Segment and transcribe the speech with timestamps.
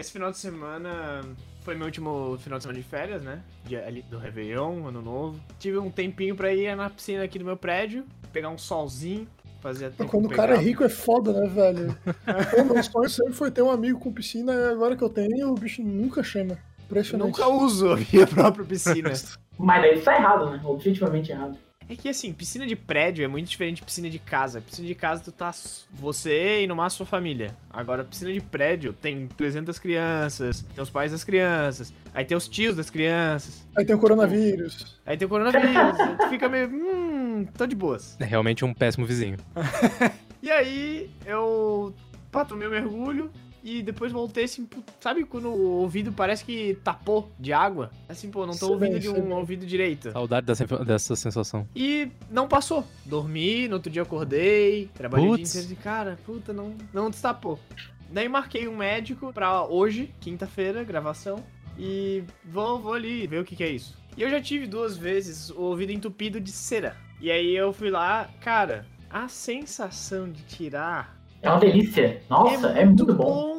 [0.00, 1.22] esse final de semana
[1.62, 3.42] foi meu último final de semana de férias, né?
[3.64, 5.38] Dia ali do Réveillon, Ano Novo.
[5.58, 9.28] Tive um tempinho pra ir na piscina aqui do meu prédio, pegar um solzinho.
[9.60, 11.94] Fazia tempo Quando o cara é rico é foda, né, velho?
[12.50, 15.50] Pô, meu sonho sempre foi ter um amigo com piscina e agora que eu tenho,
[15.50, 16.52] o bicho nunca chama.
[16.52, 17.26] Eu Impressionante.
[17.26, 19.12] nunca uso a minha própria piscina.
[19.58, 20.60] Mas daí tá errado, né?
[20.64, 21.58] Objetivamente errado.
[21.90, 24.60] É que assim, piscina de prédio é muito diferente de piscina de casa.
[24.60, 25.50] Piscina de casa tu tá
[25.92, 27.56] você e no máximo sua família.
[27.68, 32.46] Agora, piscina de prédio tem 300 crianças, tem os pais das crianças, aí tem os
[32.46, 35.00] tios das crianças, Aí tem o coronavírus.
[35.04, 35.96] aí tem o coronavírus.
[36.20, 38.16] tu fica meio, hum, tô de boas.
[38.20, 39.36] É realmente um péssimo vizinho.
[40.42, 41.94] E aí eu
[42.32, 43.30] pá, tomei um mergulho
[43.62, 44.68] e depois voltei assim,
[45.00, 47.90] sabe quando o ouvido parece que tapou de água?
[48.08, 49.32] Assim, pô, não tô ouvindo bem, de um bem.
[49.32, 50.10] ouvido direito.
[50.12, 51.66] Saudade dessa, dessa sensação.
[51.74, 52.84] E não passou.
[53.04, 57.58] Dormi, no outro dia acordei, trabalhei o dia inteiro e, cara, puta, não, não destapou.
[58.10, 61.44] Daí marquei um médico pra hoje, quinta-feira, gravação,
[61.78, 63.96] e vou, vou ali ver o que, que é isso.
[64.16, 66.96] E eu já tive duas vezes o ouvido entupido de cera.
[67.20, 72.20] E aí eu fui lá, cara, a sensação de tirar É uma delícia.
[72.28, 73.58] Nossa, é, muito bom.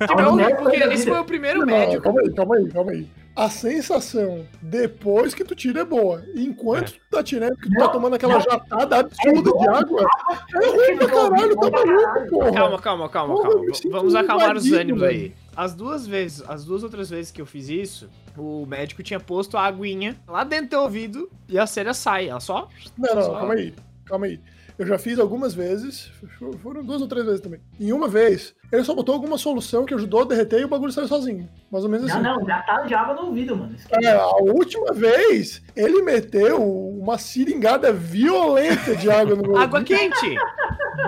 [0.00, 2.02] é É uma horrível, merda porque da esse foi o primeiro Não, médico.
[2.02, 3.08] calma aí, calma aí, calma aí.
[3.34, 6.22] A sensação depois que tu tira é boa.
[6.34, 8.40] Enquanto tu tá tirando, que tu tá Não, tomando aquela não.
[8.40, 10.06] jatada absurda de água,
[10.54, 12.52] é ruim pra caralho, tá maluco, porra.
[12.52, 13.66] Calma, calma, calma, Porra, calma.
[13.90, 15.34] Vamos acalmar os ânimos aí.
[15.54, 19.56] As duas vezes, as duas outras vezes que eu fiz isso, o médico tinha posto
[19.58, 22.28] a aguinha lá dentro do teu ouvido e a cera sai.
[22.28, 22.68] Ela só.
[22.96, 23.74] Não, não, Só- calma aí,
[24.06, 24.40] calma aí.
[24.78, 26.10] Eu já fiz algumas vezes,
[26.62, 27.60] foram duas ou três vezes também.
[27.80, 30.92] Em uma vez, ele só botou alguma solução que ajudou a derreter e o bagulho
[30.92, 31.48] saiu sozinho.
[31.70, 32.22] Mais ou menos assim.
[32.22, 33.74] Não, não, já tá de água no ouvido, mano.
[33.74, 39.82] Isso É, a última vez, ele meteu uma seringada violenta de água no meu Água
[39.82, 40.36] quente!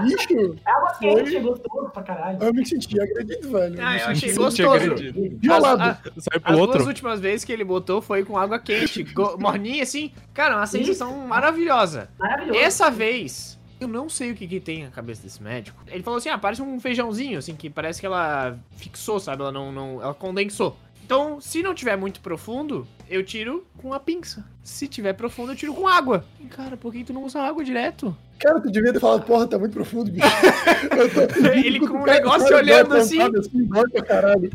[0.03, 1.15] Bicho, É água Foi.
[1.25, 2.39] quente, é gostoso pra caralho.
[2.43, 3.77] eu me senti agredido, velho.
[3.81, 4.71] Ah, eu achei senti gostoso.
[4.71, 5.39] agredido.
[5.41, 5.83] Violado.
[5.83, 6.77] As, a- Sai as pro outro.
[6.77, 9.05] duas últimas vezes que ele botou foi com água quente,
[9.39, 10.13] morninha assim.
[10.33, 12.09] Cara, uma sensação maravilhosa.
[12.19, 12.59] Maravilhoso.
[12.61, 15.83] Essa vez, eu não sei o que, que tem na cabeça desse médico.
[15.87, 19.43] Ele falou assim: ah, parece um feijãozinho, assim, que parece que ela fixou, sabe?
[19.43, 19.73] Ela não.
[19.73, 20.77] não ela condensou.
[21.09, 24.45] Então, se não tiver muito profundo, eu tiro com a pinça.
[24.63, 26.23] Se tiver profundo, eu tiro com água.
[26.51, 28.15] Cara, por que tu não usa água direto?
[28.39, 30.27] Cara, tu devia ter falado, porra, tá muito profundo, bicho.
[31.41, 33.19] Tô- Ele com um cara- negócio cara olhando uma assim.
[33.91, 34.51] pra caralho.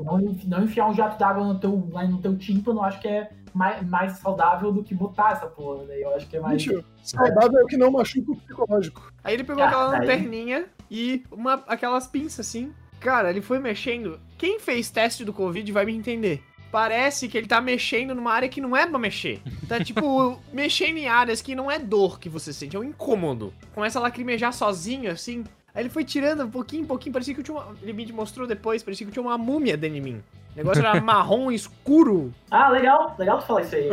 [0.00, 3.30] Não, não enfiar um jato d'água no teu, no teu tímpano, eu acho que é
[3.52, 5.84] mais, mais saudável do que botar essa porra.
[5.88, 6.64] Daí eu acho que é mais.
[6.64, 9.12] Bicho, saudável é o que não machuca o psicológico.
[9.24, 9.98] Aí ele pegou Ah, aquela aí.
[9.98, 12.72] lanterninha e uma, aquelas pinças assim.
[13.00, 14.20] Cara, ele foi mexendo.
[14.38, 16.42] Quem fez teste do Covid vai me entender.
[16.70, 19.40] Parece que ele tá mexendo numa área que não é pra mexer.
[19.66, 23.52] Tá, tipo, mexendo em áreas que não é dor que você sente, é um incômodo.
[23.74, 25.44] Começa a lacrimejar sozinho, assim.
[25.74, 27.12] Aí ele foi tirando um pouquinho, um pouquinho.
[27.12, 27.74] Parecia que eu tinha uma.
[27.82, 30.22] Ele me mostrou depois, parecia que eu tinha uma múmia dentro de mim.
[30.54, 32.32] O negócio era marrom escuro.
[32.50, 33.88] Ah, legal, legal tu falar isso aí.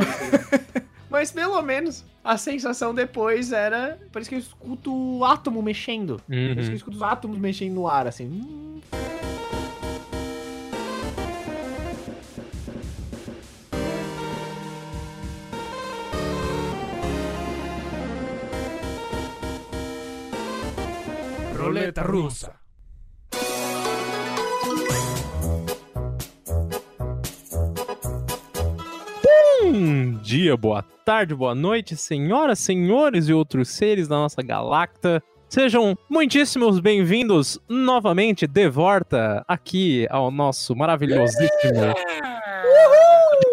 [1.09, 3.97] Mas pelo menos a sensação depois era.
[4.11, 6.21] Parece que eu escuto o átomo mexendo.
[6.27, 6.73] Parece que eu Uhum.
[6.75, 8.25] escuto os átomos mexendo no ar, assim.
[8.25, 8.81] Hum.
[21.75, 22.53] Roleta russa.
[29.61, 35.21] Bom dia, boa tarde, boa noite, senhoras, senhores e outros seres da nossa galacta.
[35.49, 41.93] Sejam muitíssimos bem-vindos novamente de volta aqui ao nosso maravilhosíssimo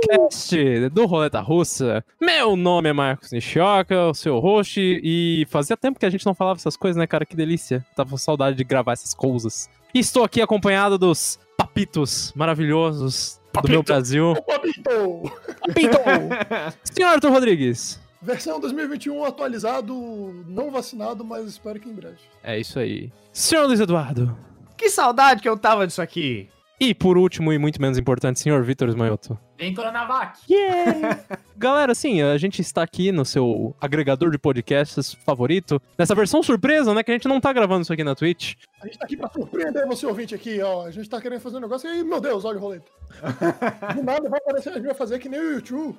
[0.07, 2.05] podcast do Roleta Russa.
[2.21, 6.35] Meu nome é Marcos Nishioka, o seu host, e fazia tempo que a gente não
[6.35, 7.25] falava essas coisas, né, cara?
[7.25, 7.85] Que delícia.
[7.95, 9.71] Tava com saudade de gravar essas coisas.
[9.95, 14.35] E estou aqui acompanhado dos papitos maravilhosos do meu Brasil.
[14.47, 15.33] Papito!
[15.61, 15.99] Papito!
[16.93, 18.01] Senhor Arthur Rodrigues.
[18.21, 19.95] Versão 2021 atualizado,
[20.47, 22.19] não vacinado, mas espero que em breve.
[22.43, 23.13] É isso aí.
[23.33, 24.37] Senhor Luiz Eduardo.
[24.77, 26.49] Que saudade que eu tava disso aqui.
[26.85, 29.39] E por último e muito menos importante, senhor Vitor Esmanhoto.
[29.57, 30.41] Vem Coronavac.
[30.51, 31.25] Yeah!
[31.57, 36.93] Galera, assim, a gente está aqui no seu agregador de podcasts favorito, nessa versão surpresa,
[36.93, 38.55] né, que a gente não tá gravando isso aqui na Twitch.
[38.81, 40.85] A gente tá aqui pra surpreender você ouvinte aqui, ó.
[40.85, 42.91] A gente tá querendo fazer um negócio e, meu Deus, olha o roleta.
[43.95, 45.97] Do nada vai aparecer, a gente vai fazer que nem o YouTube.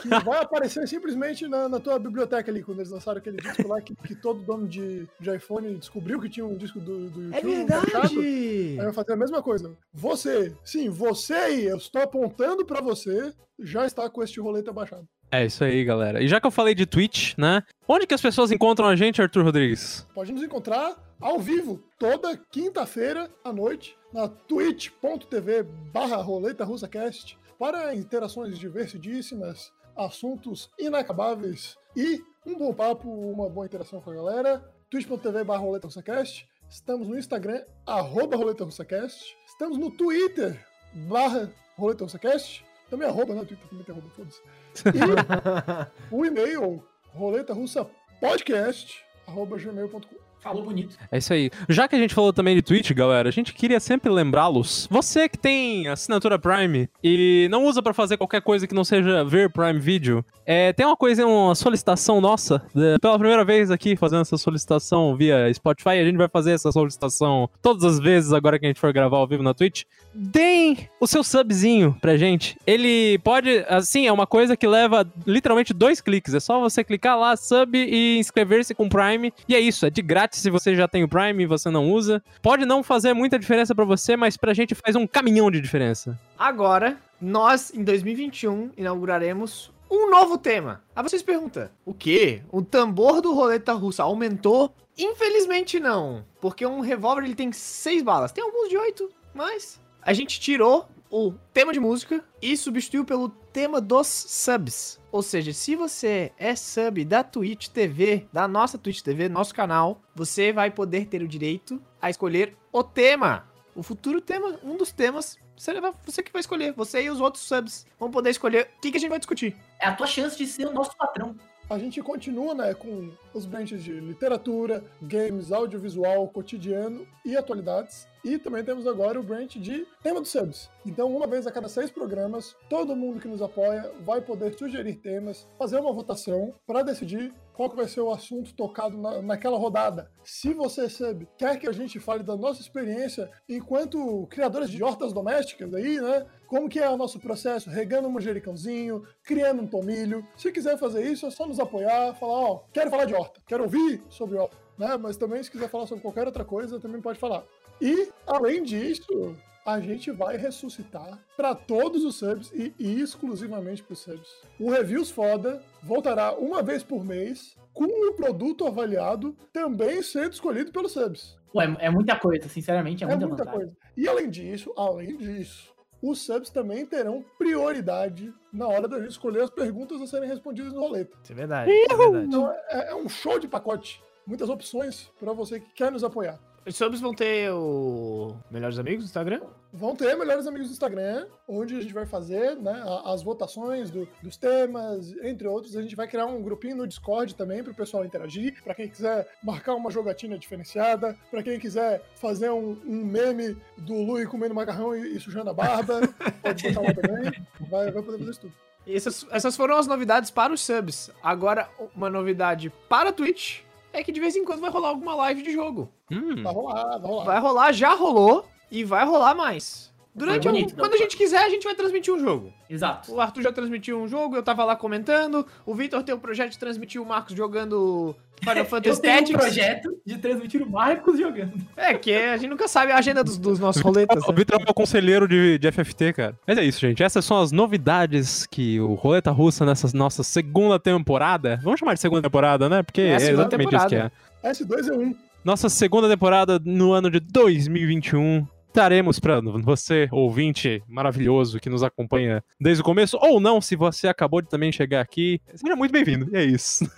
[0.00, 3.80] Que vai aparecer simplesmente na, na tua biblioteca ali, quando eles lançaram aquele disco lá
[3.80, 7.40] que, que todo dono de, de iPhone descobriu que tinha um disco do, do É
[7.40, 7.66] YouTube.
[7.68, 7.90] baixado.
[7.92, 8.18] verdade.
[8.18, 9.72] Aí vai fazer a mesma coisa.
[9.92, 15.06] Você, sim, você aí, eu estou apontando pra você, já está com este roleta baixado.
[15.30, 16.22] É isso aí, galera.
[16.22, 17.62] E já que eu falei de Twitch, né?
[17.88, 20.06] Onde que as pessoas encontram a gente, Arthur Rodrigues?
[20.14, 25.62] Pode nos encontrar ao vivo, toda quinta-feira à noite, na twitch.tv
[25.92, 34.00] barra roleta russacast, para interações divertidíssimas, assuntos inacabáveis e um bom papo, uma boa interação
[34.00, 34.68] com a galera.
[34.90, 36.44] twitch.tv barra.
[36.68, 39.38] Estamos no Instagram, arroba roleta russacast.
[39.46, 40.60] Estamos no Twitter,
[41.06, 42.64] barra roleta russacast.
[42.90, 43.44] Também arroba, né?
[43.44, 44.42] Twitter também tem arroba, foda-se.
[44.88, 47.88] E o e-mail, roleta russa
[48.20, 50.21] podcast, arroba gmail.com.
[50.42, 50.96] Falou bonito.
[51.10, 51.50] É isso aí.
[51.68, 54.88] Já que a gente falou também de Twitch, galera, a gente queria sempre lembrá-los.
[54.90, 59.24] Você que tem assinatura Prime e não usa pra fazer qualquer coisa que não seja
[59.24, 62.60] ver Prime Video, é, tem uma coisa, uma solicitação nossa.
[62.74, 66.72] de- pela primeira vez aqui fazendo essa solicitação via Spotify, a gente vai fazer essa
[66.72, 69.84] solicitação todas as vezes agora que a gente for gravar ao vivo na Twitch.
[70.12, 72.56] Deem o seu subzinho pra gente.
[72.66, 76.34] Ele pode, assim, é uma coisa que leva literalmente dois cliques.
[76.34, 79.32] É só você clicar lá, sub e inscrever-se com Prime.
[79.48, 81.90] E é isso, é de grátis se você já tem o Prime e você não
[81.90, 82.22] usa.
[82.40, 86.18] Pode não fazer muita diferença pra você, mas pra gente faz um caminhão de diferença.
[86.38, 90.82] Agora, nós, em 2021, inauguraremos um novo tema.
[90.96, 92.42] Aí vocês perguntam, o quê?
[92.50, 94.74] O tambor do roleta russa aumentou?
[94.98, 98.32] Infelizmente não, porque um revólver ele tem seis balas.
[98.32, 103.28] Tem alguns de oito, mas a gente tirou o tema de música e substituiu pelo
[103.28, 104.98] tema dos subs.
[105.12, 110.00] Ou seja, se você é sub da Twitch TV, da nossa Twitch TV, nosso canal,
[110.14, 113.46] você vai poder ter o direito a escolher o tema.
[113.76, 116.72] O futuro tema, um dos temas, você, que vai escolher.
[116.72, 119.54] Você e os outros subs vão poder escolher o que, que a gente vai discutir.
[119.78, 121.36] É a tua chance de ser o nosso patrão.
[121.68, 128.06] A gente continua né, com os branches de literatura, games, audiovisual, cotidiano e atualidades.
[128.24, 130.70] E também temos agora o branch de tema dos subs.
[130.86, 134.96] Então, uma vez a cada seis programas, todo mundo que nos apoia vai poder sugerir
[134.96, 140.10] temas, fazer uma votação para decidir qual vai ser o assunto tocado na, naquela rodada.
[140.24, 145.12] Se você sub quer que a gente fale da nossa experiência enquanto criadores de hortas
[145.12, 146.26] domésticas aí, né?
[146.46, 147.70] Como que é o nosso processo?
[147.70, 150.26] Regando um manjericãozinho, criando um tomilho.
[150.36, 153.64] Se quiser fazer isso, é só nos apoiar, falar, ó, quero falar de horta, quero
[153.64, 154.96] ouvir sobre horta, né?
[154.96, 157.44] Mas também se quiser falar sobre qualquer outra coisa, também pode falar.
[157.82, 159.34] E, além disso,
[159.66, 164.28] a gente vai ressuscitar para todos os subs e, e exclusivamente para os subs.
[164.60, 170.70] O Reviews Foda voltará uma vez por mês com um produto avaliado também sendo escolhido
[170.70, 171.36] pelos subs.
[171.52, 173.76] Pô, é, muita coisa, sinceramente, é, É muita, muita coisa.
[173.96, 179.42] E além disso, além disso, os subs também terão prioridade na hora da gente escolher
[179.42, 181.18] as perguntas a serem respondidas no roleta.
[181.20, 181.68] Isso é verdade.
[181.68, 182.26] Isso é verdade.
[182.26, 184.00] Então é, é um show de pacote.
[184.24, 186.38] Muitas opções para você que quer nos apoiar.
[186.64, 189.40] Os subs vão ter o Melhores Amigos no Instagram?
[189.72, 194.06] Vão ter melhores amigos do Instagram, onde a gente vai fazer né, as votações do-
[194.22, 195.74] dos temas, entre outros.
[195.76, 198.62] A gente vai criar um grupinho no Discord também para o pessoal interagir.
[198.62, 203.94] Para quem quiser marcar uma jogatina diferenciada, para quem quiser fazer um, um meme do
[203.94, 206.00] Lui comendo macarrão e, e sujando a barba,
[206.42, 207.32] pode botar lá também.
[207.68, 208.54] Vai, vai poder fazer isso tudo.
[208.86, 211.10] E essas, essas foram as novidades para os subs.
[211.22, 213.60] Agora, uma novidade para a Twitch
[213.92, 215.92] é que de vez em quando vai rolar alguma live de jogo.
[216.10, 216.42] Hum.
[216.42, 217.24] Vai rolar, vai rolar.
[217.24, 219.91] Vai rolar, já rolou e vai rolar mais.
[220.14, 222.52] Durante bonito, quando a gente quiser, a gente vai transmitir um jogo.
[222.68, 223.14] Exato.
[223.14, 225.46] O Arthur já transmitiu um jogo, eu tava lá comentando.
[225.64, 229.32] O Vitor tem o projeto de transmitir o Marcos jogando Final Eu Fantasy tenho um
[229.32, 231.54] projeto de transmitir o Marcos jogando.
[231.74, 234.22] É, que a gente nunca sabe a agenda dos, dos nossos roletas.
[234.28, 234.36] O né?
[234.36, 236.38] Vitor é o conselheiro de, de FFT, cara.
[236.46, 237.02] Mas é isso, gente.
[237.02, 241.58] Essas são as novidades que o Roleta Russa nessa nossa segunda temporada.
[241.62, 242.82] Vamos chamar de segunda temporada, né?
[242.82, 244.10] Porque É é, exatamente isso que é.
[244.10, 244.12] temporada.
[244.44, 245.16] S2 é 1.
[245.44, 248.46] Nossa segunda temporada no ano de 2021.
[248.72, 254.08] Traremos para você, ouvinte maravilhoso que nos acompanha desde o começo, ou não, se você
[254.08, 256.34] acabou de também chegar aqui, seja muito bem-vindo.
[256.34, 256.90] É isso.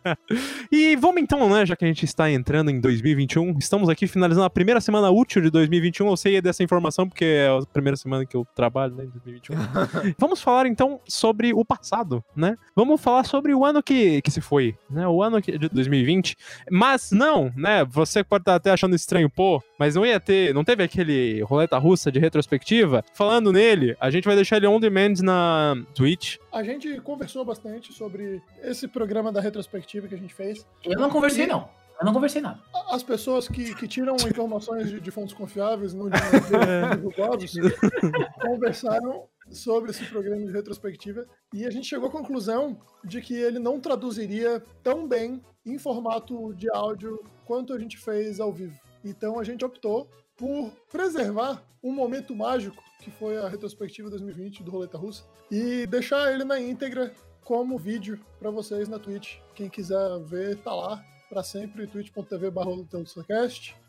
[0.72, 4.46] e vamos então, né, já que a gente está entrando em 2021, estamos aqui finalizando
[4.46, 6.08] a primeira semana útil de 2021.
[6.08, 9.56] Eu sei dessa informação porque é a primeira semana que eu trabalho, né, em 2021.
[10.18, 12.56] vamos falar então sobre o passado, né?
[12.74, 15.06] Vamos falar sobre o ano que, que se foi, né?
[15.06, 16.34] O ano que- de 2020.
[16.70, 17.84] Mas não, né?
[17.84, 21.09] Você pode estar até achando estranho, pô, mas não ia ter, não teve aquele
[21.42, 23.04] roleta russa de retrospectiva?
[23.14, 26.36] Falando nele, a gente vai deixar ele on demand na Twitch.
[26.52, 30.66] A gente conversou bastante sobre esse programa da retrospectiva que a gente fez.
[30.84, 31.68] Eu não conversei, não.
[32.00, 32.58] Eu não conversei nada.
[32.90, 36.16] As pessoas que, que tiram informações de, de fontes confiáveis, não de
[37.38, 37.76] de duvidosos,
[38.40, 43.58] conversaram sobre esse programa de retrospectiva e a gente chegou à conclusão de que ele
[43.58, 48.78] não traduziria tão bem em formato de áudio quanto a gente fez ao vivo.
[49.04, 50.08] Então a gente optou
[50.40, 56.32] por preservar um momento mágico que foi a retrospectiva 2020 do Roleta Russa e deixar
[56.32, 57.12] ele na íntegra
[57.44, 59.36] como vídeo pra vocês na Twitch.
[59.54, 62.70] Quem quiser ver, tá lá pra sempre, twitch.tv barra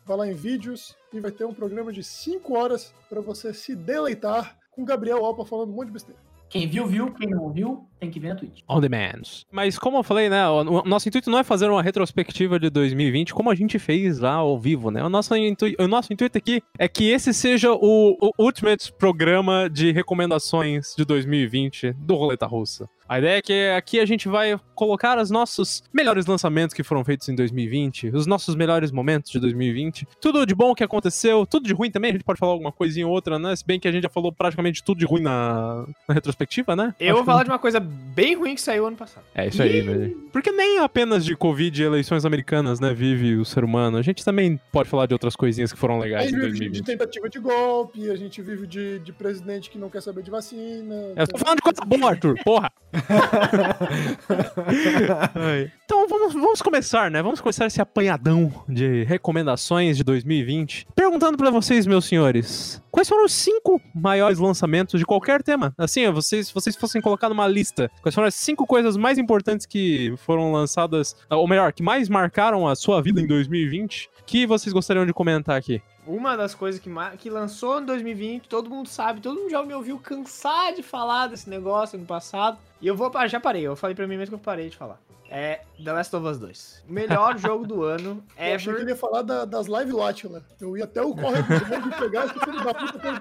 [0.04, 3.74] Vai lá em vídeos e vai ter um programa de 5 horas pra você se
[3.74, 6.31] deleitar com Gabriel Opa falando um monte de besteira.
[6.52, 7.10] Quem viu, viu.
[7.14, 8.60] Quem não viu, tem que ver na Twitch.
[8.68, 9.22] On demand.
[9.50, 10.46] Mas como eu falei, né?
[10.48, 14.34] O nosso intuito não é fazer uma retrospectiva de 2020 como a gente fez lá
[14.34, 15.02] ao vivo, né?
[15.02, 19.70] O nosso, intui- o nosso intuito aqui é que esse seja o, o Ultimate programa
[19.70, 22.86] de recomendações de 2020 do Roleta Russa.
[23.12, 27.04] A ideia é que aqui a gente vai colocar os nossos melhores lançamentos que foram
[27.04, 31.66] feitos em 2020, os nossos melhores momentos de 2020, tudo de bom que aconteceu, tudo
[31.66, 33.54] de ruim também, a gente pode falar alguma coisinha ou outra, né?
[33.54, 36.94] Se bem que a gente já falou praticamente tudo de ruim na, na retrospectiva, né?
[36.98, 39.24] Eu Acho vou que- falar de uma coisa bem ruim que saiu ano passado.
[39.34, 40.16] é isso aí, velho.
[40.32, 43.98] Porque nem apenas de Covid e eleições americanas, né, vive o ser humano.
[43.98, 46.52] A gente também pode falar de outras coisinhas que foram A legais gente em vive
[46.52, 46.86] de, de 2020.
[46.86, 50.94] tentativa de golpe, a gente vive de, de presidente que não quer saber de vacina.
[51.14, 52.72] Eu tô falando de coisa boa, Arthur, porra!
[55.84, 57.22] Então vamos, vamos começar, né?
[57.22, 60.86] Vamos começar esse apanhadão de recomendações de 2020.
[60.94, 65.74] Perguntando pra vocês, meus senhores, quais foram os cinco maiores lançamentos de qualquer tema?
[65.76, 70.14] Assim, vocês, vocês fossem colocar numa lista, quais foram as cinco coisas mais importantes que
[70.18, 75.04] foram lançadas, ou melhor, que mais marcaram a sua vida em 2020, que vocês gostariam
[75.04, 75.82] de comentar aqui?
[76.06, 79.72] Uma das coisas que, que lançou em 2020, todo mundo sabe, todo mundo já me
[79.72, 82.58] ouviu cansar de falar desse negócio no passado.
[82.80, 84.76] E eu vou parar, já parei, eu falei pra mim mesmo que eu parei de
[84.76, 84.98] falar.
[85.30, 86.84] É The Last of Us 2.
[86.88, 88.88] O melhor jogo do ano, Eu achei que ele ever.
[88.94, 90.42] ia falar da- das live do Atila.
[90.60, 93.16] Eu ia até o corre do de pegar esse filho da puta pelo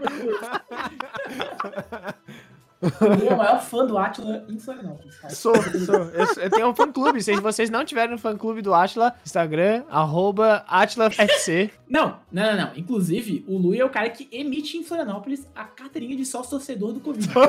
[2.81, 5.33] Eu sou o maior fã do Atila em Florianópolis, cara.
[5.33, 5.95] Sou, sou.
[5.95, 7.21] Eu, eu tenho um fã clube.
[7.21, 11.69] Se vocês não tiverem no fã clube do Atila, Instagram, arroba AtilaFC.
[11.87, 12.71] Não, não, não, não.
[12.75, 16.93] Inclusive, o Lui é o cara que emite em Florianópolis a carteirinha de sócio torcedor
[16.93, 17.29] do Covid.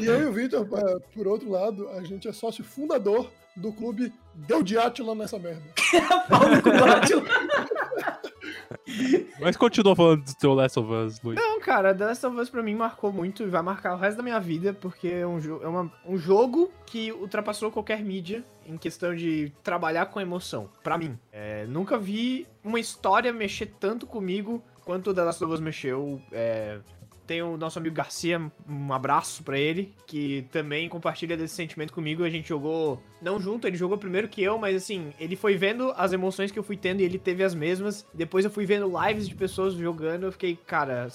[0.00, 3.72] E eu e o Victor, eh, por outro lado, a gente é sócio fundador do
[3.72, 5.62] clube Deu de Atila nessa merda.
[6.28, 7.22] Pau no cu do Átila.
[9.40, 11.36] Mas continua falando do The Last of Us, Luiz.
[11.38, 14.16] Não, cara, The Last of Us pra mim marcou muito e vai marcar o resto
[14.18, 18.44] da minha vida, porque é um, jo é uma- um jogo que ultrapassou qualquer mídia
[18.66, 20.68] em questão de trabalhar com emoção.
[20.82, 21.18] Pra mim.
[21.32, 26.20] É, nunca vi uma história mexer tanto comigo quanto o The Last of Us mexeu.
[26.32, 26.78] É,
[27.26, 32.24] tem o nosso amigo Garcia, um abraço pra ele, que também compartilha desse sentimento comigo.
[32.24, 35.92] A gente jogou, não junto, ele jogou primeiro que eu, mas assim, ele foi vendo
[35.96, 38.06] as emoções que eu fui tendo e ele teve as mesmas.
[38.12, 41.08] Depois eu fui vendo lives de pessoas jogando, eu fiquei, cara,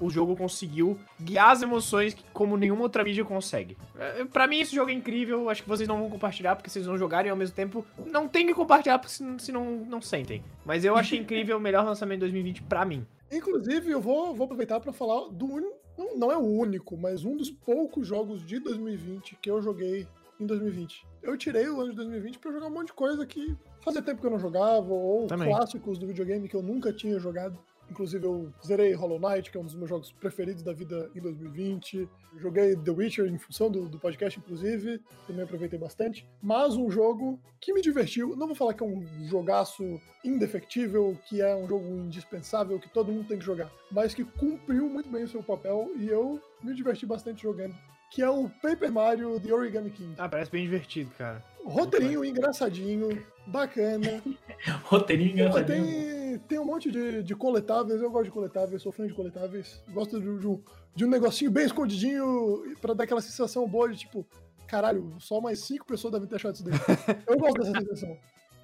[0.00, 3.76] o jogo conseguiu guiar as emoções como nenhuma outra mídia consegue.
[3.98, 6.86] É, Pra mim esse jogo é incrível, acho que vocês não vão compartilhar porque vocês
[6.86, 10.00] vão jogar e ao mesmo tempo não tem que compartilhar porque se, se não, não
[10.00, 10.42] sentem.
[10.64, 13.06] Mas eu achei incrível o melhor lançamento de 2020 pra mim.
[13.30, 15.76] Inclusive, eu vou, vou aproveitar para falar do único.
[15.96, 20.06] Não, não é o único, mas um dos poucos jogos de 2020 que eu joguei
[20.38, 21.06] em 2020.
[21.22, 24.20] Eu tirei o ano de 2020 para jogar um monte de coisa que fazia tempo
[24.20, 25.48] que eu não jogava, ou Também.
[25.48, 27.58] clássicos do videogame que eu nunca tinha jogado.
[27.90, 31.20] Inclusive, eu zerei Hollow Knight, que é um dos meus jogos preferidos da vida em
[31.20, 32.08] 2020.
[32.36, 35.00] Joguei The Witcher em função do, do podcast, inclusive.
[35.26, 36.28] Também aproveitei bastante.
[36.42, 38.36] Mas um jogo que me divertiu.
[38.36, 39.82] Não vou falar que é um jogaço
[40.24, 43.70] indefectível, que é um jogo indispensável, que todo mundo tem que jogar.
[43.90, 47.74] Mas que cumpriu muito bem o seu papel e eu me diverti bastante jogando.
[48.10, 50.14] Que é o Paper Mario The Origami King.
[50.18, 51.42] Ah, parece bem divertido, cara.
[51.64, 53.08] Roteirinho engraçadinho,
[53.46, 54.22] bacana.
[54.84, 59.14] Roteirinho tem, tem um monte de, de coletáveis, eu gosto de coletáveis, sou fã de
[59.14, 59.82] coletáveis.
[59.92, 60.62] Gosto de, de um-
[60.94, 64.26] de um negocinho bem escondidinho pra dar aquela sensação boa de tipo,
[64.66, 66.72] caralho, só mais cinco pessoas devem ter achado isso daí.
[67.28, 68.16] Eu gosto dessa sensação.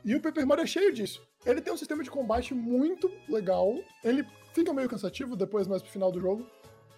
[0.05, 1.23] E o Paper Mario é cheio disso.
[1.45, 3.75] Ele tem um sistema de combate muito legal.
[4.03, 4.25] Ele
[4.55, 6.47] fica meio cansativo depois, mais pro final do jogo.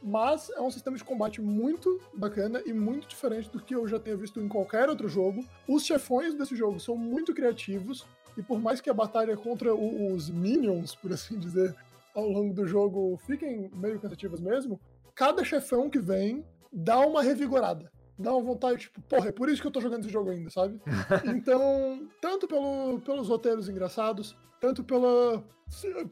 [0.07, 3.99] Mas é um sistema de combate muito bacana e muito diferente do que eu já
[3.99, 5.43] tenha visto em qualquer outro jogo.
[5.67, 8.07] Os chefões desse jogo são muito criativos.
[8.37, 11.75] E por mais que a batalha contra os minions, por assim dizer,
[12.15, 14.79] ao longo do jogo fiquem meio cansativas mesmo,
[15.15, 17.91] cada chefão que vem dá uma revigorada.
[18.19, 20.51] Dá uma vontade, tipo, porra, é por isso que eu tô jogando esse jogo ainda,
[20.51, 20.81] sabe?
[21.27, 25.45] Então, tanto pelo, pelos roteiros engraçados, tanto pela.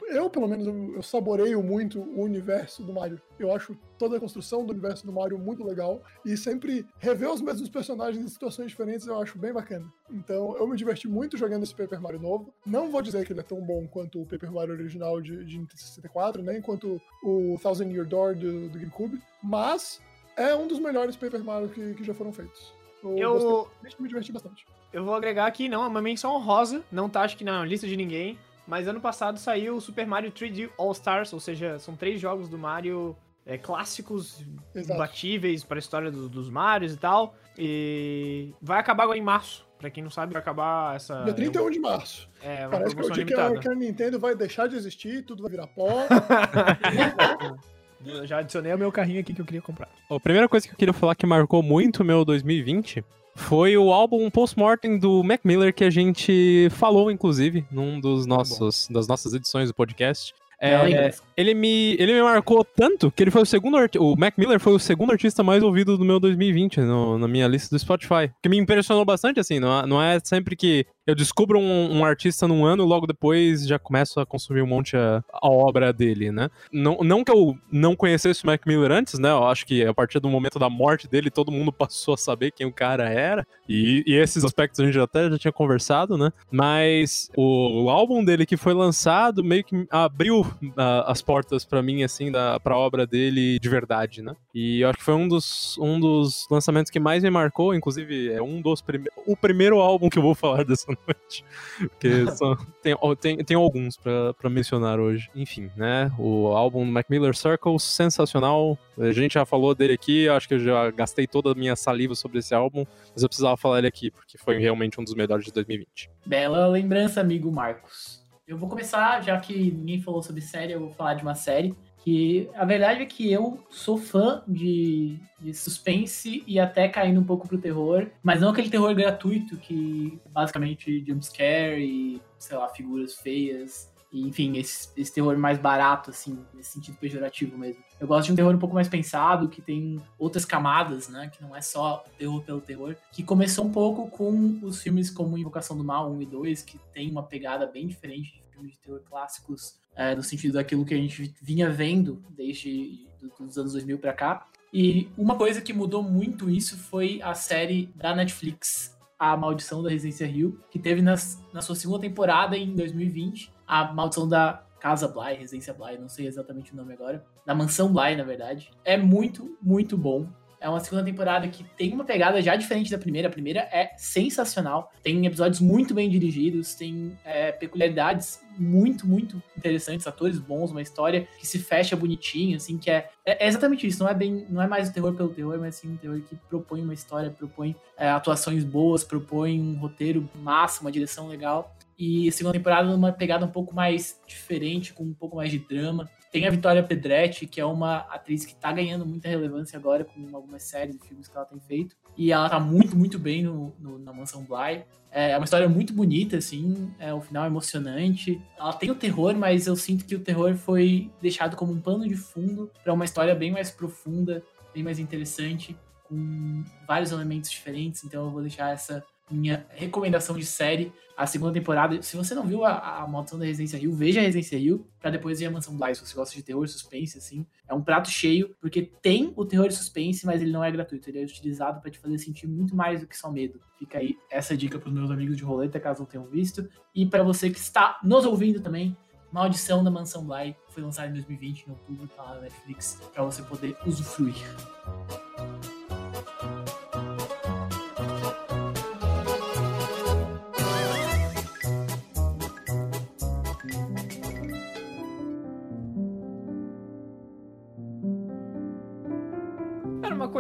[0.09, 3.21] Eu, pelo menos, eu, saboreio muito o universo do Mario.
[3.39, 6.03] Eu acho toda a construção do universo do Mario muito legal.
[6.25, 9.87] E sempre rever os mesmos personagens em situações diferentes eu acho bem bacana.
[10.11, 12.53] Então, eu me diverti muito jogando esse Paper Mario novo.
[12.67, 15.59] Não vou dizer que ele é tão bom quanto o Paper Mario original de, de
[15.59, 20.01] Nintendo 64, nem quanto o Thousand Year Door do, do GameCube, mas
[20.37, 22.73] é um dos melhores Paper Mario que, que já foram feitos.
[23.03, 23.33] Eu,
[23.73, 24.65] gostei, me diverti bastante.
[24.93, 27.87] eu vou agregar aqui, não, é uma menção honrosa, não tá acho que na lista
[27.87, 31.97] de ninguém, mas ano passado saiu o Super Mario 3D All Stars, ou seja, são
[31.97, 34.41] três jogos do Mario é, clássicos
[34.73, 34.95] Exato.
[34.95, 37.35] imbatíveis pra história do- dos Marios e tal.
[37.59, 39.67] E vai acabar agora em março.
[39.79, 41.25] Pra quem não sabe, vai acabar essa.
[41.25, 42.29] Dia 31 de março.
[42.41, 45.25] É, Parece que é o dia que a, que a Nintendo vai deixar de existir,
[45.25, 45.89] tudo vai virar pó.
[48.07, 49.89] Eu Já adicionei o meu carrinho aqui que eu queria comprar.
[50.11, 53.05] A primeira coisa que eu queria falar que marcou muito o meu 2020
[53.35, 58.89] foi o álbum Postmortem do Mac Miller que a gente falou, inclusive, num dos nossos,
[58.91, 60.35] das nossas edições do podcast.
[60.65, 61.21] É, lembrança.
[61.37, 64.73] ele, me, ele me marcou tanto que ele foi o segundo o Mac Miller foi
[64.73, 68.31] o segundo artista mais ouvido do meu 2020 no- na minha lista do Spotify.
[68.41, 72.05] Que me impressionou bastante, assim, não é, não é sempre que eu descubro um, um
[72.05, 76.31] artista num ano, logo depois já começo a consumir um monte a, a obra dele,
[76.31, 76.49] né?
[76.73, 79.31] Não, não que eu não conhecesse o Mac Miller antes, né?
[79.31, 82.53] Eu acho que a partir do momento da morte dele, todo mundo passou a saber
[82.53, 83.47] quem o cara era.
[83.69, 86.31] E, e esses aspectos a gente até já tinha conversado, né?
[86.51, 91.83] Mas o, o álbum dele que foi lançado meio que abriu ah, as portas pra
[91.83, 94.37] mim, assim, da, pra obra dele de verdade, né?
[94.55, 98.31] E eu acho que foi um dos, um dos lançamentos que mais me marcou, inclusive
[98.31, 99.13] é um dos primeiros.
[99.27, 101.45] O primeiro álbum que eu vou falar dessa noite.
[101.79, 105.31] Porque são- tem, tem, tem alguns pra mencionar hoje.
[105.35, 106.13] Enfim, né?
[106.19, 108.79] O álbum Mac Miller Circles, sensacional.
[108.99, 112.15] A gente já falou dele aqui, acho que eu já gastei toda a minha saliva
[112.15, 112.85] sobre esse álbum,
[113.15, 116.11] mas eu precisava falar ele aqui, porque foi realmente um dos melhores de 2020.
[116.27, 118.23] Bela lembrança, amigo Marcos.
[118.47, 121.75] Eu vou começar, já que ninguém falou sobre série, eu vou falar de uma série.
[122.05, 127.25] Que a verdade é que eu sou fã de, de suspense e até caindo um
[127.25, 133.15] pouco pro terror, mas não aquele terror gratuito que basicamente jumpscare e, sei lá, figuras
[133.15, 133.93] feias.
[134.13, 137.83] E, enfim, esse, esse terror mais barato, assim, nesse sentido pejorativo mesmo.
[138.03, 141.31] Eu gosto de um terror um pouco mais pensado, que tem outras camadas, né?
[141.33, 142.97] Que não é só terror pelo terror.
[143.13, 146.81] Que começou um pouco com os filmes como Invocação do Mal 1 e 2, que
[146.93, 150.95] tem uma pegada bem diferente de filmes de terror clássicos, é, no sentido daquilo que
[150.95, 153.07] a gente vinha vendo desde
[153.39, 154.49] os anos 2000 pra cá.
[154.73, 159.91] E uma coisa que mudou muito isso foi a série da Netflix, A Maldição da
[159.91, 165.07] Residência Rio, que teve nas, na sua segunda temporada em 2020, A Maldição da Casa
[165.07, 168.69] Bly, Residência Bly, não sei exatamente o nome agora, da Mansão Bly, na verdade.
[168.85, 170.27] É muito, muito bom.
[170.61, 173.29] É uma segunda temporada que tem uma pegada já diferente da primeira.
[173.29, 174.93] A primeira é sensacional.
[175.01, 181.29] Tem episódios muito bem dirigidos, tem é, peculiaridades muito, muito interessantes, atores bons, uma história
[181.39, 184.03] que se fecha bonitinho, assim, que é, é exatamente isso.
[184.03, 186.35] Não é bem, não é mais o terror pelo terror, mas sim um terror que
[186.49, 191.73] propõe uma história, propõe é, atuações boas, propõe um roteiro massa, uma direção legal.
[192.05, 196.11] E segunda temporada numa pegada um pouco mais diferente, com um pouco mais de drama.
[196.33, 200.35] Tem a Vitória Pedretti, que é uma atriz que tá ganhando muita relevância agora com
[200.35, 201.95] algumas séries e filmes que ela tem feito.
[202.17, 204.85] E ela tá muito, muito bem no, no- na Mansão Bly.
[205.13, 206.93] É uma história muito bonita, assim.
[206.99, 208.43] É, o final é emocionante.
[208.59, 212.09] Ela tem o terror, mas eu sinto que o terror foi deixado como um pano
[212.09, 214.43] de fundo para uma história bem mais profunda,
[214.75, 215.77] bem mais interessante,
[216.09, 218.03] com vários elementos diferentes.
[218.05, 222.01] Então eu vou deixar essa minha recomendação de série, a segunda temporada.
[222.03, 225.11] Se você não viu a, a Maldição da Residência Rio, veja a Residência Rio, pra
[225.11, 227.47] depois ver a Mansão Bly, se você gosta de terror, suspense, assim.
[227.69, 231.09] É um prato cheio, porque tem o terror e suspense, mas ele não é gratuito.
[231.09, 233.61] Ele é utilizado pra te fazer sentir muito mais do que só medo.
[233.79, 236.69] Fica aí essa dica pros meus amigos de roleta, caso não tenham visto.
[236.95, 238.97] E pra você que está nos ouvindo também,
[239.33, 243.25] Maldição da Mansão Bly foi lançado em 2020, em outubro, tá lá na Netflix, pra
[243.25, 244.37] você poder usufruir.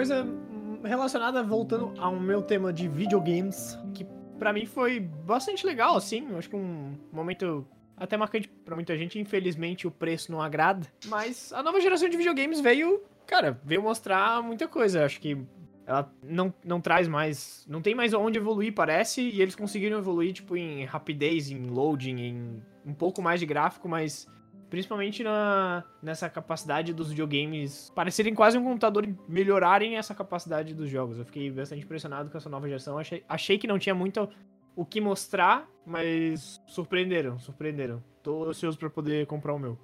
[0.02, 0.26] Coisa
[0.82, 4.04] relacionada, voltando ao meu tema de videogames, que
[4.36, 6.26] pra mim foi bastante legal, assim.
[6.36, 7.64] Acho que um momento
[7.96, 9.20] até marcante pra muita gente.
[9.20, 10.88] Infelizmente, o preço não agrada.
[11.06, 15.04] Mas a nova geração de videogames veio, cara, veio mostrar muita coisa.
[15.04, 15.38] Acho que
[15.86, 17.64] ela não, não traz mais.
[17.68, 19.20] Não tem mais onde evoluir, parece.
[19.22, 23.88] E eles conseguiram evoluir, tipo, em rapidez, em loading, em um pouco mais de gráfico,
[23.88, 24.26] mas
[24.72, 30.88] Principalmente na, nessa capacidade dos videogames parecerem quase um computador e melhorarem essa capacidade dos
[30.88, 31.18] jogos.
[31.18, 32.96] Eu fiquei bastante impressionado com essa nova geração.
[32.96, 34.26] Achei, achei que não tinha muito
[34.74, 38.02] o que mostrar, mas surpreenderam, surpreenderam.
[38.22, 39.78] Tô ansioso pra poder comprar o meu.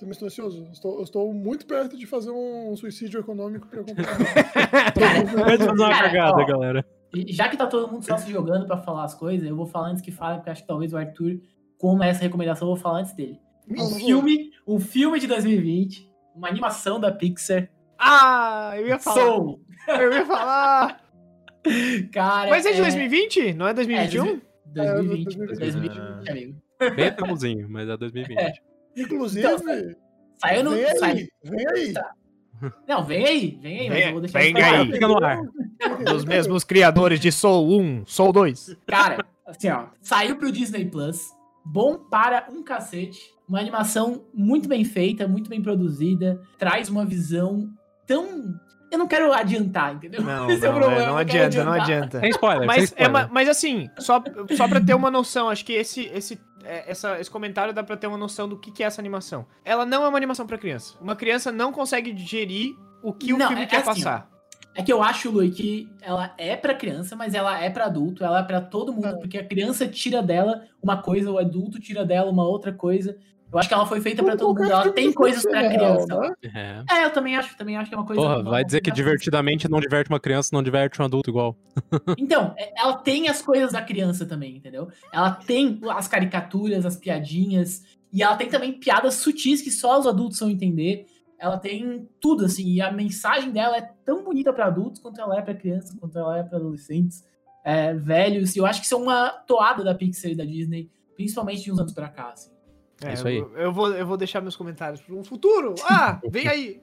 [0.00, 0.68] Também estou ansioso.
[0.72, 4.16] Estou, eu estou muito perto de fazer um suicídio econômico para comprar.
[5.46, 6.44] Antes de fazer uma cagada, ó.
[6.44, 6.84] galera.
[7.14, 9.66] E já que tá todo mundo só se jogando pra falar as coisas, eu vou
[9.66, 11.40] falar antes que fale, porque acho que talvez o Arthur,
[11.78, 13.38] como é essa recomendação, eu vou falar antes dele.
[13.68, 19.20] Um filme, um filme de 2020, uma animação da Pixar, Ah, eu ia falar.
[19.22, 19.60] Soul.
[19.88, 21.00] Eu ia falar.
[22.12, 23.54] Cara, Mas é de 2020?
[23.54, 24.26] Não é 2021?
[24.26, 24.40] É,
[24.74, 26.62] 2020, É, 2020, 2020, amigo.
[26.96, 28.38] Bem atrapalzinho, mas é 2020.
[28.38, 28.52] É.
[28.96, 29.46] Inclusive,
[30.38, 30.70] Saiu no.
[30.72, 31.94] vem aí, Saiu, vem aí.
[32.86, 34.92] Não, vem aí, vem aí, mas Vem- eu vou deixar vem aí.
[34.92, 35.38] Fica no ar.
[36.04, 38.76] Dos mesmos criadores de Soul 1, Soul 2.
[38.86, 41.20] Cara, assim, ó, saiu pro Disney Plus,
[41.64, 47.68] bom para um cacete, uma animação muito bem feita, muito bem produzida, traz uma visão
[48.06, 48.54] tão.
[48.90, 50.22] Eu não quero adiantar, entendeu?
[50.22, 52.20] Não, Esse é o não, problema, é, não adianta, não adianta.
[52.20, 53.12] Sem spoiler, Mas, é, spoiler.
[53.12, 54.22] ma- mas assim, só,
[54.56, 57.96] só pra ter uma noção, acho que esse, esse, é, essa, esse comentário dá pra
[57.96, 59.46] ter uma noção do que, que é essa animação.
[59.64, 60.94] Ela não é uma animação pra criança.
[61.00, 64.28] Uma criança não consegue digerir o que o Não, filme é quer assim, passar.
[64.74, 68.24] É que eu acho, Lui, que ela é pra criança, mas ela é pra adulto,
[68.24, 69.16] ela é pra todo mundo, É.
[69.16, 73.16] porque a criança tira dela uma coisa, o adulto tira dela uma outra coisa.
[73.52, 76.06] Eu acho que ela foi feita pra todo mundo, ela tem coisas pra criança.
[76.18, 76.32] Né?
[76.42, 76.84] É.
[76.98, 78.20] É, eu também acho, também acho que é uma coisa.
[78.20, 81.56] Porra, vai dizer que divertidamente não diverte uma criança, não diverte um adulto igual.
[82.18, 84.88] Então, é- ela tem as coisas da criança também, entendeu?
[85.12, 90.06] Ela tem as caricaturas, as piadinhas, e ela tem também piadas sutis que só os
[90.08, 91.06] adultos vão entender.
[91.38, 95.38] Ela tem tudo, assim, e a mensagem dela é tão bonita pra adultos quanto ela
[95.38, 97.24] é pra crianças, quanto ela é pra adolescentes,
[97.64, 98.54] é, velhos.
[98.54, 101.72] E eu acho que isso é uma toada da Pixar e da Disney, principalmente de
[101.72, 102.52] uns anos pra cá, assim.
[103.02, 103.38] É isso aí.
[103.38, 105.74] Eu, eu vou, eu vou deixar meus comentários para um futuro.
[105.84, 106.82] Ah, vem aí.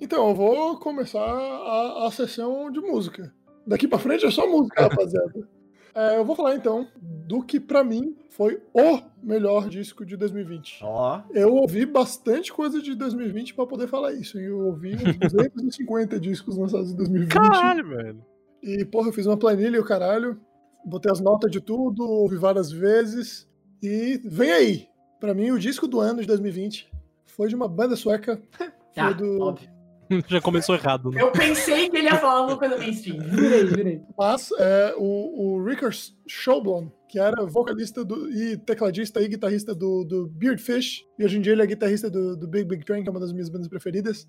[0.00, 3.34] Então, eu vou começar a, a sessão de música.
[3.66, 5.48] Daqui pra frente é só música, rapaziada.
[5.94, 10.80] É, eu vou falar então do que pra mim foi o melhor disco de 2020.
[10.82, 11.20] Ó.
[11.30, 14.38] Eu ouvi bastante coisa de 2020 pra poder falar isso.
[14.38, 14.46] hein?
[14.46, 17.82] Eu ouvi uns 250 discos lançados em 2020.
[17.82, 18.24] velho.
[18.62, 20.40] E, porra, eu fiz uma planilha e o caralho.
[20.84, 23.48] Botei as notas de tudo, ouvi várias vezes.
[23.82, 24.88] E vem aí!
[25.18, 26.90] Pra mim, o disco do ano de 2020
[27.26, 28.40] foi de uma banda sueca.
[28.92, 29.40] Foi Ah, do.
[29.40, 29.68] óbvio.
[30.28, 31.22] Já começou errado, né?
[31.22, 33.20] Eu pensei que ele ia falar alguma coisa mainstream.
[33.30, 34.02] Jurei, jurei.
[34.18, 35.96] Mas é, o, o Rickard
[36.26, 41.40] Schaublon, que era vocalista do- e tecladista e guitarrista do, do Beardfish, e hoje em
[41.40, 43.68] dia ele é guitarrista do, do Big Big Train, que é uma das minhas bandas
[43.68, 44.26] preferidas.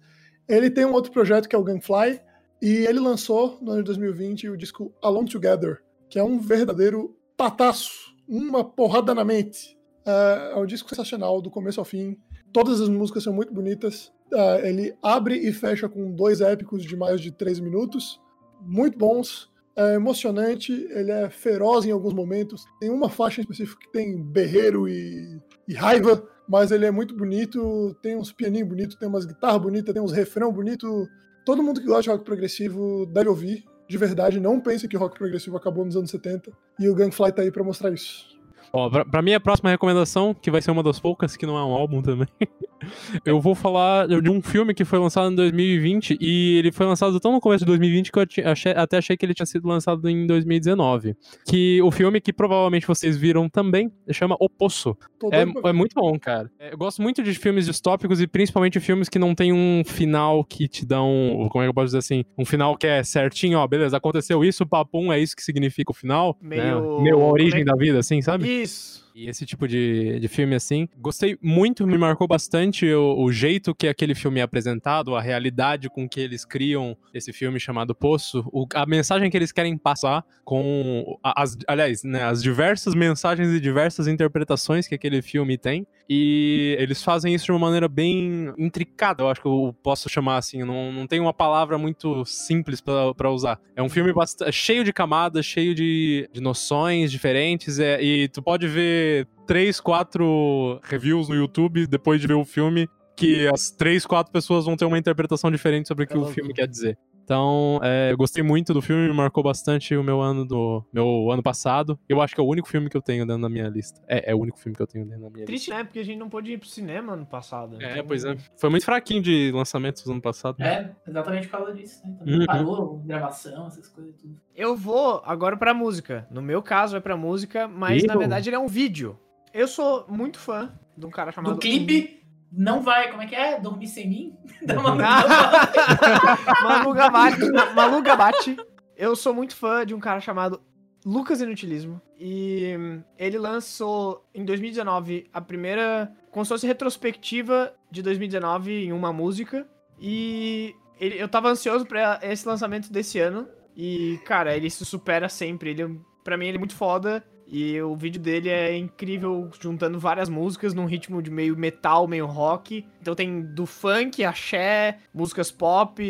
[0.48, 2.22] Ele tem um outro projeto que é o Gunfly,
[2.62, 7.16] e ele lançou no ano de 2020 o disco Alone Together, que é um verdadeiro
[7.36, 9.76] pataço, uma porrada na mente.
[10.06, 12.18] É, é um disco sensacional, do começo ao fim.
[12.54, 14.12] Todas as músicas são muito bonitas.
[14.34, 18.20] É, ele abre e fecha com dois épicos de mais de três minutos,
[18.62, 19.50] muito bons.
[19.76, 22.66] É emocionante, ele é feroz em alguns momentos.
[22.80, 27.16] Tem uma faixa em específico que tem berreiro e, e raiva, mas ele é muito
[27.16, 27.96] bonito.
[28.02, 31.08] Tem uns pianinhos bonitos, tem umas guitarras bonitas, tem uns refrão bonito.
[31.46, 33.64] Todo mundo que gosta de rock progressivo deve ouvir.
[33.88, 36.52] De verdade, não pense que rock progressivo acabou nos anos 70.
[36.80, 38.31] E o Gunfly tá aí pra mostrar isso.
[38.74, 41.64] Ó, pra, pra minha próxima recomendação, que vai ser uma das poucas, que não é
[41.64, 42.28] um álbum também,
[43.26, 47.20] eu vou falar de um filme que foi lançado em 2020 e ele foi lançado
[47.20, 50.10] tão no começo de 2020 que eu achei- até achei que ele tinha sido lançado
[50.10, 51.16] em 2019.
[51.46, 54.98] Que o filme que provavelmente vocês viram também chama O Poço.
[55.36, 56.50] É, é muito bom, cara.
[56.60, 60.44] É, Eu gosto muito de filmes distópicos e principalmente filmes que não tem um final
[60.44, 61.48] que te dão.
[61.52, 62.24] Como é que eu posso dizer assim?
[62.38, 65.96] Um final que é certinho, ó, beleza, aconteceu isso, papum, é isso que significa o
[65.96, 66.38] final.
[66.42, 66.62] Meio-
[66.98, 67.04] Né?
[67.04, 68.61] Meio a origem é da vida, assim, sabe?
[68.64, 69.04] Isso.
[69.16, 73.76] E esse tipo de, de filme, assim, gostei muito, me marcou bastante o, o jeito
[73.76, 78.44] que aquele filme é apresentado, a realidade com que eles criam esse filme chamado Poço,
[78.52, 83.60] o- a mensagem que eles querem passar com as, aliás, né, as diversas mensagens e
[83.60, 85.86] diversas interpretações que aquele filme tem.
[86.14, 90.38] E eles fazem isso de uma maneira bem intricada, eu acho que eu posso chamar
[90.38, 90.62] assim.
[90.64, 93.58] Não, não tem uma palavra muito simples pra usar.
[93.78, 97.80] É um filme bast- cheio de camadas, cheio de, de noções diferentes.
[97.80, 99.02] é, e tu pode ver
[99.46, 102.88] três, quatro reviews no YouTube depois de ver o filme.
[103.16, 106.54] Que as três, quatro pessoas vão ter uma interpretação diferente sobre o que o filme
[106.54, 106.98] quer dizer.
[107.36, 111.32] Então, é, eu gostei muito do filme, me marcou bastante o meu ano do meu
[111.32, 111.98] ano passado.
[112.10, 114.02] Eu acho que é o único filme que eu tenho dentro da minha lista.
[114.06, 115.82] É, é o único filme que eu tenho dentro da minha Triste, né?
[115.86, 117.78] Porque a gente não pôde ir pro cinema ano passado.
[117.78, 117.86] lista.
[117.86, 118.36] É, então- pois é.
[118.58, 120.62] Foi muito fraquinho de lançamentos no ano passado.
[120.62, 122.16] É, exatamente por causa disso, né?
[122.20, 122.46] Também Uhum.
[122.46, 124.36] parou gravação, essas coisas tudo.
[124.54, 126.28] Eu vou agora pra música.
[126.30, 129.18] No meu caso é pra música, mas Ih, na verdade ele é um vídeo.
[129.54, 131.54] Eu sou muito fã de um cara chamado.
[131.54, 132.21] Do clipe,
[132.52, 133.60] não vai, como é que é?
[133.60, 134.36] Dormir sem mim?
[134.66, 134.96] Dá uma-
[136.64, 137.40] Malu Gabate.
[137.76, 138.58] Malu Gabate.
[138.96, 140.62] Eu sou muito fã de um cara chamado
[141.06, 142.02] Lucas Inutilismo.
[142.20, 142.74] E
[143.18, 146.12] ele lançou em 2019 a primeira.
[146.32, 149.68] Como se fosse retrospectiva de 2019 em uma música.
[150.00, 153.48] E ele- eu tava ansioso pra esse lançamento desse ano.
[153.76, 155.72] E, cara, ele se supera sempre.
[155.72, 157.24] Ele, pra mim, ele é muito foda.
[157.52, 162.26] E o vídeo dele é incrível, juntando várias músicas num ritmo de meio metal, meio
[162.26, 162.88] rock.
[163.02, 166.02] Então tem do funk, axé, músicas pop.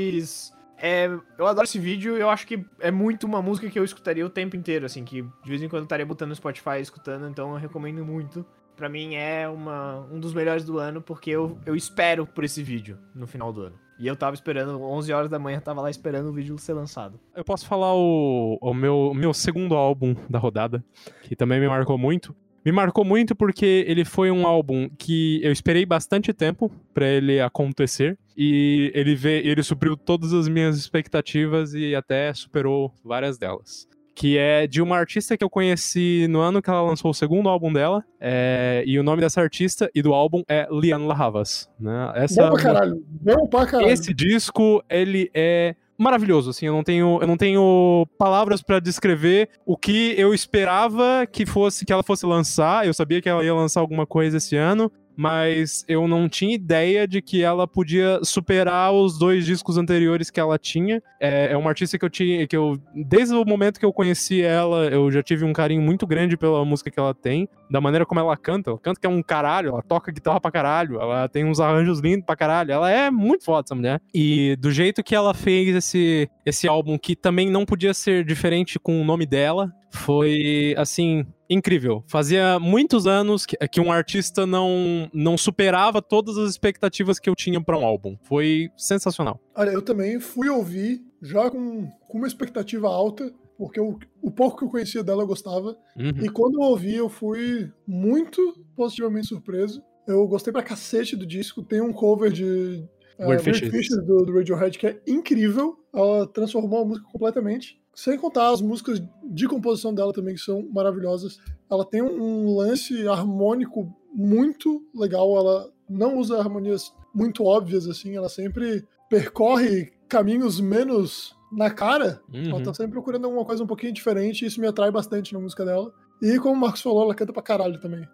[0.78, 1.08] É,
[1.40, 4.30] eu adoro esse vídeo eu acho que é muito uma música que eu escutaria o
[4.30, 7.52] tempo inteiro, assim, que de vez em quando eu estaria botando no Spotify escutando, então
[7.52, 8.46] eu recomendo muito.
[8.76, 12.62] Pra mim é uma, um dos melhores do ano, porque eu, eu espero por esse
[12.62, 13.76] vídeo no final do ano.
[14.02, 17.20] E eu tava esperando, 11 horas da manhã, tava lá esperando o vídeo ser lançado.
[17.36, 20.84] Eu posso falar o, o meu, meu segundo álbum da rodada,
[21.22, 22.36] que também me marcou muito.
[22.66, 27.40] Me marcou muito porque ele foi um álbum que eu esperei bastante tempo pra ele
[27.40, 33.88] acontecer e ele vê, ele supriu todas as minhas expectativas e até superou várias delas.
[34.22, 37.50] Que é de uma artista que eu conheci no ano que ela lançou o segundo
[37.50, 38.04] álbum dela.
[38.20, 41.68] é, e o nome dessa artista e do álbum é Liane La Havas.
[41.80, 42.12] Né?
[42.14, 43.04] Essa Bom pra caralho.
[43.08, 43.90] Bom pra caralho.
[43.90, 49.50] esse disco, ele é maravilhoso, assim, eu não tenho, eu não tenho palavras pra descrever
[49.66, 52.86] o que eu esperava que fosse que ela fosse lançar.
[52.86, 57.08] Eu sabia que ela ia lançar alguma coisa esse ano, mas eu não tinha ideia
[57.08, 61.02] de que ela podia superar os dois discos anteriores que ela tinha.
[61.20, 64.42] É, é uma artista que eu tinha, que eu desde o momento que eu conheci
[64.42, 68.06] ela, eu já tive um carinho muito grande pela música que ela tem, da maneira
[68.06, 68.70] como ela canta.
[68.70, 72.00] Ela canta que é um caralho, ela toca guitarra pra caralho, ela tem uns arranjos
[72.00, 72.72] lindos pra caralho.
[72.72, 74.02] Ela é muito foda essa mulher.
[74.14, 78.80] E do jeito que ela fez esse esse álbum que também não podia ser diferente
[78.80, 82.04] com o nome dela, foi assim incrível.
[82.08, 87.36] Fazia muitos anos que, que um artista não, não superava todas as expectativas que eu
[87.36, 88.18] tinha pra um álbum.
[88.24, 89.40] Foi sensacional.
[89.56, 94.58] Olha, eu também fui ouvir já com, com uma expectativa alta, porque o, o pouco
[94.58, 95.78] que eu conhecia dela eu gostava.
[95.98, 96.24] Uhum.
[96.24, 99.84] E quando eu ouvi, eu fui muito positivamente surpreso.
[100.08, 101.62] Eu gostei pra cacete do disco.
[101.62, 102.84] Tem um cover de
[103.20, 103.70] Weird Weird Fishes.
[103.70, 105.78] Fishes do, do Radiohead que é incrível.
[105.94, 107.81] Ela transformou a música completamente.
[107.94, 111.40] Sem contar as músicas de composição dela também, que são maravilhosas.
[111.70, 115.36] Ela tem um lance harmônico muito legal.
[115.38, 118.16] Ela não usa harmonias muito óbvias, assim.
[118.16, 122.22] Ela sempre percorre caminhos menos na cara.
[122.34, 122.64] Ela Uhum.
[122.64, 124.44] tá sempre procurando alguma coisa um pouquinho diferente.
[124.44, 125.92] E isso me atrai bastante na música dela.
[126.22, 128.08] E como o Marcos falou, ela canta pra caralho também.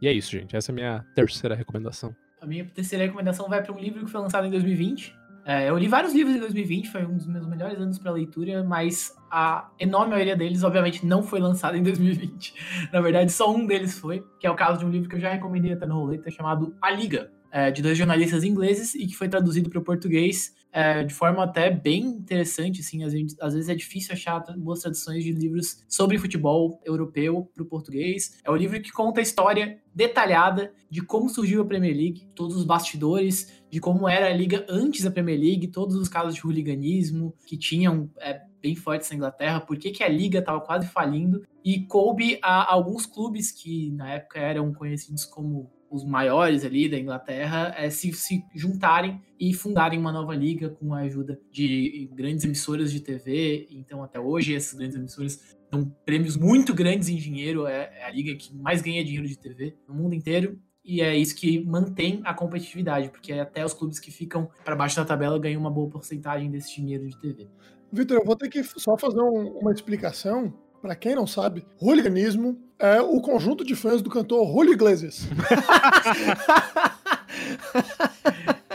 [0.00, 0.56] E é isso, gente.
[0.56, 2.14] Essa é a minha terceira recomendação.
[2.40, 5.14] A minha terceira recomendação vai para um livro que foi lançado em 2020.
[5.44, 8.62] É, eu li vários livros em 2020, foi um dos meus melhores anos para leitura,
[8.62, 12.54] mas a enorme maioria deles, obviamente, não foi lançado em 2020.
[12.92, 15.20] Na verdade, só um deles foi, que é o caso de um livro que eu
[15.20, 19.14] já recomendei até no Roleta, chamado A Liga, é, de dois jornalistas ingleses e que
[19.14, 22.80] foi traduzido para o português é, de forma até bem interessante.
[22.80, 27.50] Assim, às, vezes, às vezes é difícil achar boas traduções de livros sobre futebol europeu
[27.54, 28.38] para o português.
[28.42, 32.56] É um livro que conta a história detalhada de como surgiu a Premier League, todos
[32.56, 36.46] os bastidores, de como era a liga antes da Premier League, todos os casos de
[36.46, 40.86] hooliganismo que tinham é, bem fortes na Inglaterra, por que, que a liga estava quase
[40.86, 46.88] falindo, e coube a alguns clubes que na época eram conhecidos como os maiores ali
[46.88, 52.10] da Inglaterra é, se, se juntarem e fundarem uma nova liga com a ajuda de
[52.14, 53.68] grandes emissoras de TV.
[53.70, 57.66] Então, até hoje, essas grandes emissoras dão prêmios muito grandes em dinheiro.
[57.66, 60.58] É, é a liga que mais ganha dinheiro de TV no mundo inteiro.
[60.84, 64.96] E é isso que mantém a competitividade, porque até os clubes que ficam para baixo
[64.96, 67.48] da tabela ganham uma boa porcentagem desse dinheiro de TV.
[67.92, 70.52] Vitor, eu vou ter que só fazer um- uma explicação.
[70.82, 75.28] Pra quem não sabe, hooliganismo é o conjunto de fãs do cantor Julio Iglesias.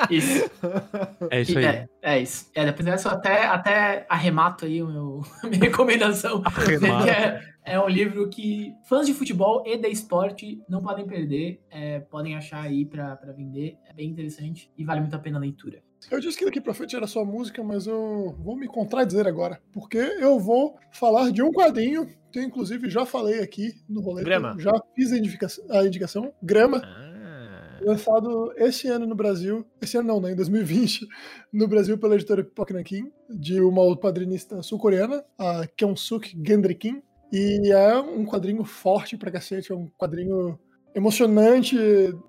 [0.10, 0.50] Isso.
[1.30, 1.66] É isso aí.
[1.66, 2.50] É, é isso.
[2.56, 6.42] É, depois dessa eu até, até arremato aí o meu, a minha recomendação.
[7.66, 11.62] É, é um livro que fãs de futebol e de esporte não podem perder.
[11.70, 13.78] é, podem achar aí pra, pra vender.
[13.86, 15.82] É bem interessante e vale muito a pena a leitura.
[16.10, 19.60] Eu disse que daqui pra frente era só música, mas eu vou me contradizer agora.
[19.74, 24.24] Porque eu vou falar de um quadrinho que eu, inclusive, já falei aqui no rolê.
[24.24, 24.56] Grama.
[24.60, 26.34] Já fiz a indicação, a indicação.
[26.42, 26.82] Grama.
[26.84, 31.08] Ah, lançado esse ano no Brasil, esse ano não, né, em 2020,
[31.54, 37.98] no Brasil pela editora Nankin, de uma quadrinista sul-coreana, a Kyung-suk Gendry Kim, e é
[38.00, 40.60] um quadrinho forte pra cacete, é um quadrinho
[40.98, 41.78] emocionante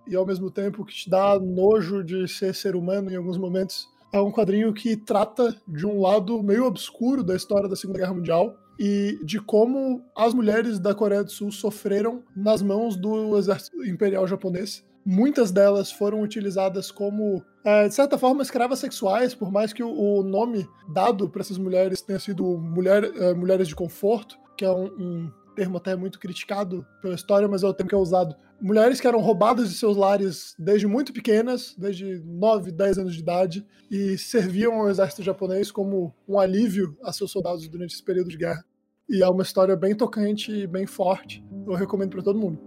[0.07, 3.89] e ao mesmo tempo que te dá nojo de ser ser humano em alguns momentos.
[4.13, 8.13] É um quadrinho que trata de um lado meio obscuro da história da Segunda Guerra
[8.13, 13.83] Mundial e de como as mulheres da Coreia do Sul sofreram nas mãos do exército
[13.87, 14.85] imperial japonês.
[15.05, 20.23] Muitas delas foram utilizadas como, é, de certa forma, escravas sexuais, por mais que o,
[20.23, 24.85] nome dado para essas mulheres tenha sido mulher, é, mulheres de conforto, que é um,
[24.99, 28.37] um termo até muito criticado pela história, mas é o termo que é usado.
[28.61, 33.21] Mulheres que eram roubadas de seus lares desde muito pequenas, desde 9, 10 anos de
[33.21, 38.29] idade, e serviam ao exército japonês como um alívio a seus soldados durante esse período
[38.29, 38.65] de guerra.
[39.09, 41.45] E é uma história bem tocante e bem forte.
[41.67, 42.59] Eu recomendo para todo mundo.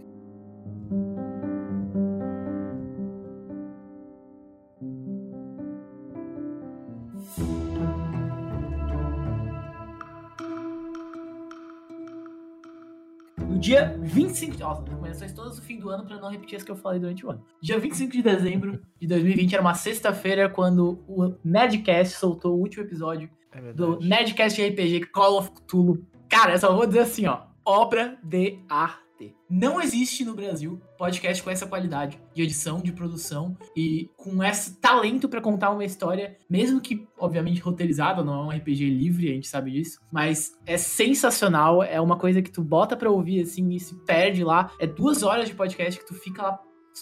[13.38, 14.64] No dia 25 de.
[14.64, 17.26] Nossa, recomendações todas no fim do ano pra não repetir as que eu falei durante
[17.26, 17.44] o ano.
[17.62, 22.84] Dia 25 de dezembro de 2020 era uma sexta-feira quando o Nerdcast soltou o último
[22.84, 24.00] episódio É do.
[24.00, 26.06] Nerdcast RPG Call of Cthulhu.
[26.30, 27.42] Cara, eu só vou dizer assim, ó.
[27.66, 29.02] Obra de arte.
[29.50, 34.80] Não existe no Brasil podcast com essa qualidade de edição, de produção e com esse
[34.80, 39.34] talento pra contar uma história, mesmo que, obviamente, roteirizada, não é um RPG livre, a
[39.34, 43.70] gente sabe disso, mas é sensacional, é uma coisa que tu bota pra ouvir, assim,
[43.74, 44.72] e se perde lá.
[44.80, 46.60] É duas horas de podcast que tu fica lá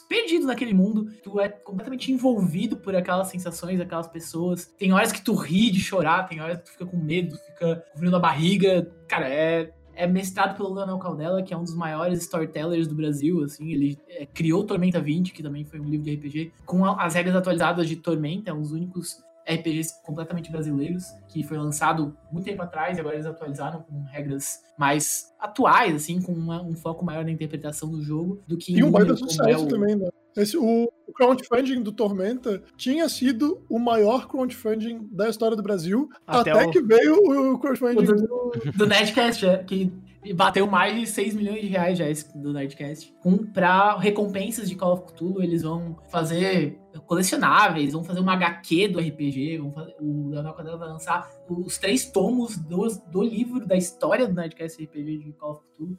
[0.07, 4.65] perdido naquele mundo, tu é completamente envolvido por aquelas sensações, aquelas pessoas.
[4.77, 7.83] Tem horas que tu ri de chorar, tem horas que tu fica com medo, fica
[7.95, 8.91] frio na barriga.
[9.07, 9.73] Cara, é
[10.03, 13.97] é mestrado pelo Leonel Caldela, que é um dos maiores storytellers do Brasil, assim, ele
[14.07, 17.35] é, criou Tormenta 20, que também foi um livro de RPG, com a- as regras
[17.35, 22.61] atualizadas de Tormenta, é um dos únicos RPGs completamente brasileiros, que foi lançado muito tempo
[22.61, 27.23] atrás, e agora eles atualizaram com regras mais atuais, assim, com uma- um foco maior
[27.25, 29.67] na interpretação do jogo, do que E um em baita número, como sucesso é o-
[29.67, 30.09] também, né?
[30.37, 36.07] Esse, o, o crowdfunding do Tormenta tinha sido o maior crowdfunding da história do Brasil,
[36.25, 38.71] Até até, o- que veio o o crowdfunding do, do...
[38.77, 39.91] do Nerdcast, é, que
[40.35, 43.13] bateu mais de 6 milhões de reais já esse do Nerdcast.
[43.21, 48.87] Com, pra recompensas de Call of Cthulhu, eles vão fazer colecionáveis, vão fazer uma HQ
[48.89, 53.65] do RPG, vão fazer, o Leonel Caldela vai lançar os três tomos do, do livro
[53.65, 55.97] da história do Nerdcast RPG de Call of Cthulhu.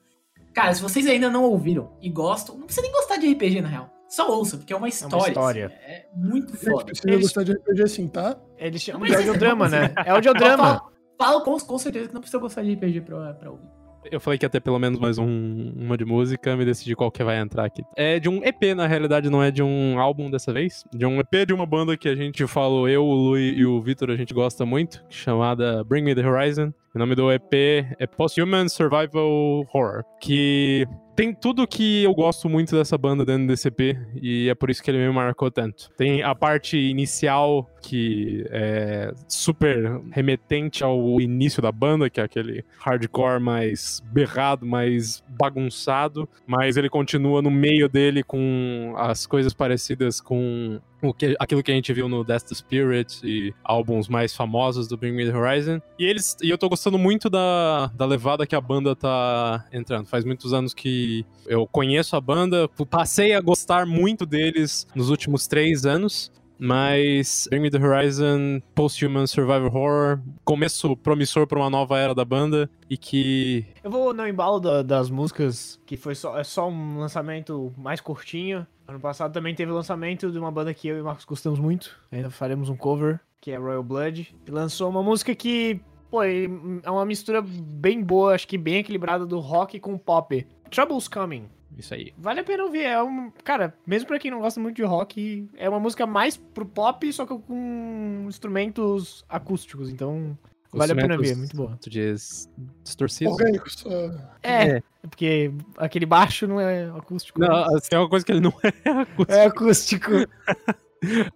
[0.52, 3.68] Cara, se vocês ainda não ouviram e gostam, não precisa nem gostar de RPG na
[3.68, 3.90] real.
[4.08, 5.28] Só ouça, porque é uma história.
[5.28, 5.66] história.
[5.66, 6.84] assim, É, muito foda.
[6.86, 8.36] precisa Eles- gostar de RPG assim, tá?
[8.58, 9.94] Eles chamam Não de audiodrama, né?
[10.04, 10.78] É audiodrama.
[10.78, 13.68] Falo, falo com, com certeza que não precisa gostar de RPG pra, pra ouvir.
[14.10, 17.10] Eu falei que ia ter pelo menos mais um- uma de música, me decidi qual
[17.10, 17.82] que vai entrar aqui.
[17.96, 20.84] É de um EP, na realidade, não é de um álbum dessa vez.
[20.92, 23.80] De um EP de uma banda que a gente falou, eu, o Lui e o
[23.80, 26.72] Vitor, a gente gosta muito, chamada Bring Me The Horizon.
[26.94, 30.86] O nome do EP é Post-Human Survival Horror, que
[31.20, 34.82] tem tudo que eu gosto muito dessa banda dentro desse EP, e é por isso
[34.82, 35.90] que ele me marcou tanto.
[35.94, 42.64] Tem a parte inicial, que é super remetente ao início da banda, que é aquele
[42.78, 50.22] hardcore mais berrado, mais bagunçado, mas ele continua no meio dele com as coisas parecidas
[50.22, 54.34] com o que, aquilo que a gente viu no Death to Spirit e álbuns mais
[54.34, 55.80] famosos do Bring Me The Horizon.
[55.98, 60.06] E eles e eu tô gostando muito da, da levada que a banda tá entrando.
[60.06, 65.46] Faz muitos anos que eu conheço a banda, passei a gostar muito deles nos últimos
[65.46, 66.30] três anos.
[66.60, 72.24] Mas Bring Me The Horizon, Post-Human Survival Horror, começo promissor pra uma nova era da
[72.24, 76.68] banda e que Eu vou no embalo da- das músicas, que foi só, é só
[76.68, 78.66] um lançamento mais curtinho.
[78.86, 81.96] Ano passado também teve lançamento de uma banda que eu e o Marcos gostamos muito.
[82.12, 84.34] Ainda faremos um cover, que é Royal Blood.
[84.46, 86.46] E lançou uma música que, pô, é
[86.90, 90.46] uma mistura bem boa, acho que bem equilibrada do rock com pop.
[90.70, 91.48] Trouble's Coming.
[91.76, 92.12] Isso aí.
[92.18, 92.82] Vale a pena ouvir.
[92.84, 93.30] É um.
[93.44, 97.12] Cara, mesmo pra quem não gosta muito de rock, é uma música mais pro pop,
[97.12, 99.88] só que com instrumentos acústicos.
[99.90, 100.36] Então,
[100.72, 101.36] vale a pena ver.
[101.36, 101.78] Muito boa.
[101.80, 102.48] Tu diz
[102.84, 103.30] distorcido?
[103.30, 103.84] Orgânicos.
[103.86, 107.38] ah, É, porque aquele baixo não é acústico.
[107.40, 107.76] Não, né?
[107.76, 109.32] assim, é uma coisa que ele não é acústico.
[109.32, 110.10] É acústico.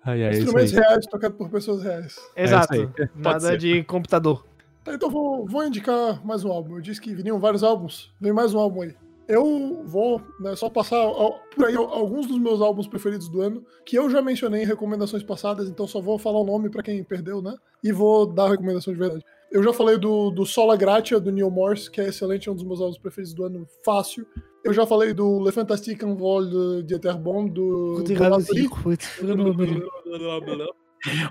[0.04, 0.80] Ai, ai, isso instrumentos aí.
[0.84, 2.18] reais tocados por pessoas reais.
[2.36, 2.86] Exato.
[2.92, 3.56] Pode Nada ser.
[3.56, 4.44] de computador.
[4.84, 6.74] Tá, então vou, vou indicar mais um álbum.
[6.74, 8.12] Eu disse que viriam vários álbuns.
[8.20, 8.94] Vem mais um álbum aí.
[9.26, 13.64] Eu vou né, só passar ao- por aí alguns dos meus álbuns preferidos do ano,
[13.86, 17.02] que eu já mencionei em recomendações passadas, então só vou falar o nome pra quem
[17.02, 17.54] perdeu, né?
[17.82, 19.24] E vou dar a recomendação de verdade.
[19.50, 22.54] Eu já falei do, do Sola Gratia, do Neil Morse, que é excelente, é um
[22.54, 24.26] dos meus álbuns preferidos do ano, fácil.
[24.64, 28.04] Eu já falei do Le Fantastique Envol de Dieterbom, do, do.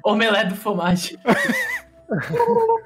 [0.05, 1.17] Omelé do Fromage.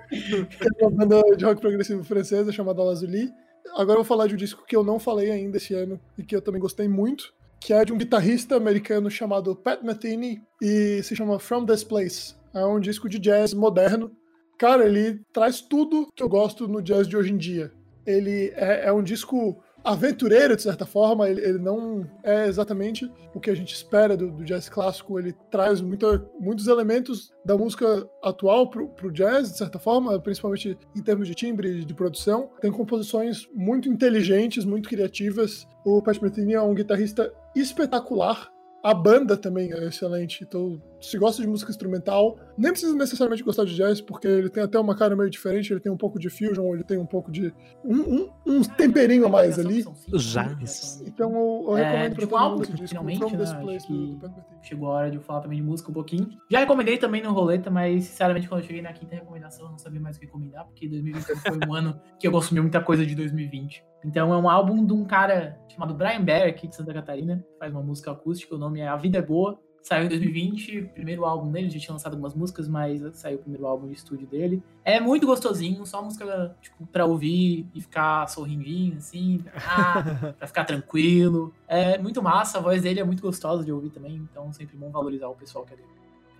[0.09, 3.29] que é uma banda de rock progressivo francesa chamada Lazuli.
[3.73, 6.23] Agora eu vou falar de um disco que eu não falei ainda esse ano e
[6.23, 11.01] que eu também gostei muito, que é de um guitarrista americano chamado Pat Metheny e
[11.03, 12.35] se chama From This Place.
[12.53, 14.11] É um disco de jazz moderno.
[14.57, 17.71] Cara, ele traz tudo que eu gosto no jazz de hoje em dia.
[18.05, 23.39] Ele é, é um disco aventureiro, de certa forma, ele, ele não é exatamente o
[23.39, 28.07] que a gente espera do, do jazz clássico, ele traz muita, muitos elementos da música
[28.23, 32.49] atual pro, pro jazz, de certa forma, principalmente em termos de timbre e de produção.
[32.59, 35.67] Tem composições muito inteligentes, muito criativas.
[35.85, 38.51] O Pat Metheny é um guitarrista espetacular.
[38.83, 40.43] A banda também é excelente.
[40.43, 44.63] Então, se gosta de música instrumental, nem precisa necessariamente gostar de jazz, porque ele tem
[44.63, 47.31] até uma cara meio diferente, ele tem um pouco de fusion, ele tem um pouco
[47.31, 47.53] de.
[47.83, 49.85] um, um, um temperinho a mais ali.
[50.13, 51.03] Jazz.
[51.05, 53.87] Então eu, eu É, recomendo pra tipo, todo álbum, mundo esse disco, finalmente, né, Place,
[53.87, 54.45] do, do.
[54.61, 56.29] Chegou a hora de eu falar também de música um pouquinho.
[56.49, 59.77] Já recomendei também no Roleta, mas sinceramente quando eu cheguei na quinta recomendação eu não
[59.77, 63.05] sabia mais o que recomendar, porque 2021 foi um ano que eu consumi muita coisa
[63.05, 63.83] de 2020.
[64.05, 67.57] Então é um álbum de um cara chamado Brian Bear, aqui de Santa Catarina, que
[67.59, 69.59] faz uma música acústica, o nome é A Vida é Boa.
[69.87, 73.65] Saiu em 2020, primeiro álbum dele, já tinha lançado algumas músicas, mas saiu o primeiro
[73.65, 74.61] álbum de estúdio dele.
[74.83, 80.65] É muito gostosinho, só música tipo, pra ouvir e ficar sorrindinho, assim, ah, pra ficar
[80.65, 81.53] tranquilo.
[81.65, 84.91] É muito massa, a voz dele é muito gostosa de ouvir também, então sempre bom
[84.91, 85.89] valorizar o pessoal que é dele.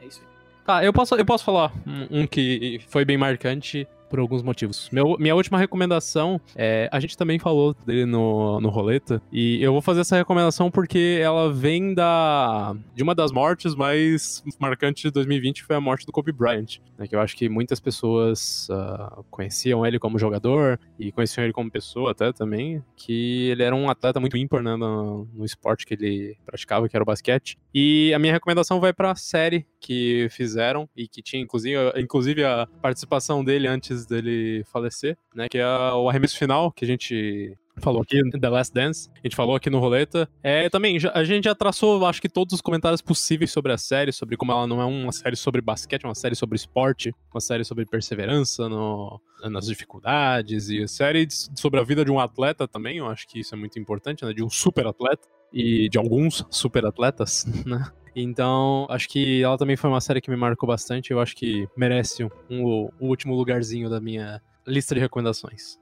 [0.01, 0.27] É isso aí.
[0.65, 4.89] Tá, eu posso, eu posso falar um, um que foi bem marcante por alguns motivos.
[4.91, 9.71] Meu, minha última recomendação, é, a gente também falou dele no, no Roleta, e eu
[9.71, 15.11] vou fazer essa recomendação porque ela vem da de uma das mortes mais marcantes de
[15.11, 19.19] 2020, foi a morte do Kobe Bryant, né, que eu acho que muitas pessoas ah,
[19.29, 23.89] conheciam ele como jogador e conheciam ele como pessoa até também, que ele era um
[23.89, 27.57] atleta muito ímpar né, no, no esporte que ele praticava, que era o basquete.
[27.73, 32.67] E a minha recomendação vai pra série que fizeram e que tinha inclusive, inclusive a
[32.81, 35.47] participação dele antes dele falecer, né?
[35.49, 39.35] Que é o arremesso final que a gente falou aqui, The Last Dance, a gente
[39.35, 40.29] falou aqui no Roleta.
[40.43, 44.11] É, também, a gente já traçou, acho que todos os comentários possíveis sobre a série,
[44.11, 47.41] sobre como ela não é uma série sobre basquete, é uma série sobre esporte, uma
[47.41, 52.97] série sobre perseverança no, nas dificuldades, e série sobre a vida de um atleta também,
[52.97, 54.33] eu acho que isso é muito importante, né?
[54.33, 57.85] De um super atleta, e de alguns super atletas, né?
[58.15, 61.11] Então, acho que ela também foi uma série que me marcou bastante.
[61.11, 65.77] Eu acho que merece um, um- o último lugarzinho da minha lista de recomendações.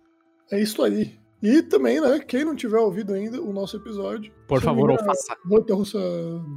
[0.51, 1.17] É isso aí.
[1.41, 5.35] E também, né, quem não tiver ouvido ainda o nosso episódio, Por favor, ou faça.
[5.47, 5.99] Roleta Russa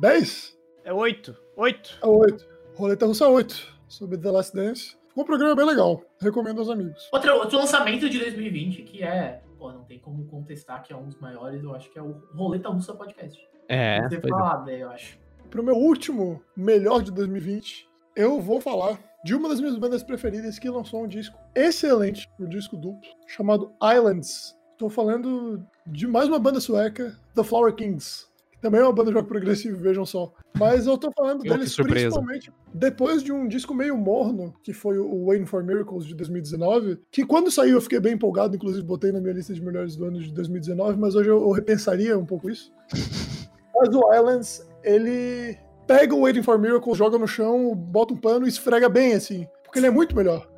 [0.01, 0.57] 10?
[0.85, 1.37] É oito.
[1.57, 1.99] Oito.
[2.03, 2.47] É 8.
[2.75, 4.97] Roleta Russa 8, sobre The Last Dance.
[5.09, 6.03] Ficou um programa bem legal.
[6.21, 7.09] Recomendo aos amigos.
[7.13, 11.07] Outro, outro lançamento de 2020 que é, pô, não tem como contestar que é um
[11.07, 13.47] dos maiores, eu acho que é o Roleta Russa Podcast.
[13.69, 14.37] É, Não tem pois é.
[14.37, 15.19] falado, eu acho.
[15.51, 20.59] Pro meu último melhor de 2020, eu vou falar de uma das minhas bandas preferidas
[20.59, 24.57] que lançou um disco excelente, um disco duplo, chamado Islands.
[24.73, 28.28] Estou falando de mais uma banda sueca, The Flower Kings.
[28.61, 30.33] Também é uma banda de rock progressivo, vejam só.
[30.59, 35.27] Mas eu tô falando deles principalmente depois de um disco meio morno, que foi o
[35.27, 39.21] Waiting for Miracles de 2019, que quando saiu eu fiquei bem empolgado, inclusive botei na
[39.21, 42.51] minha lista de melhores do ano de 2019, mas hoje eu, eu repensaria um pouco
[42.51, 42.73] isso.
[43.81, 45.57] Mas o Islands, ele
[45.87, 49.47] pega o Waiting for Miracles, joga no chão, bota um pano e esfrega bem, assim.
[49.63, 50.49] Porque ele é muito melhor.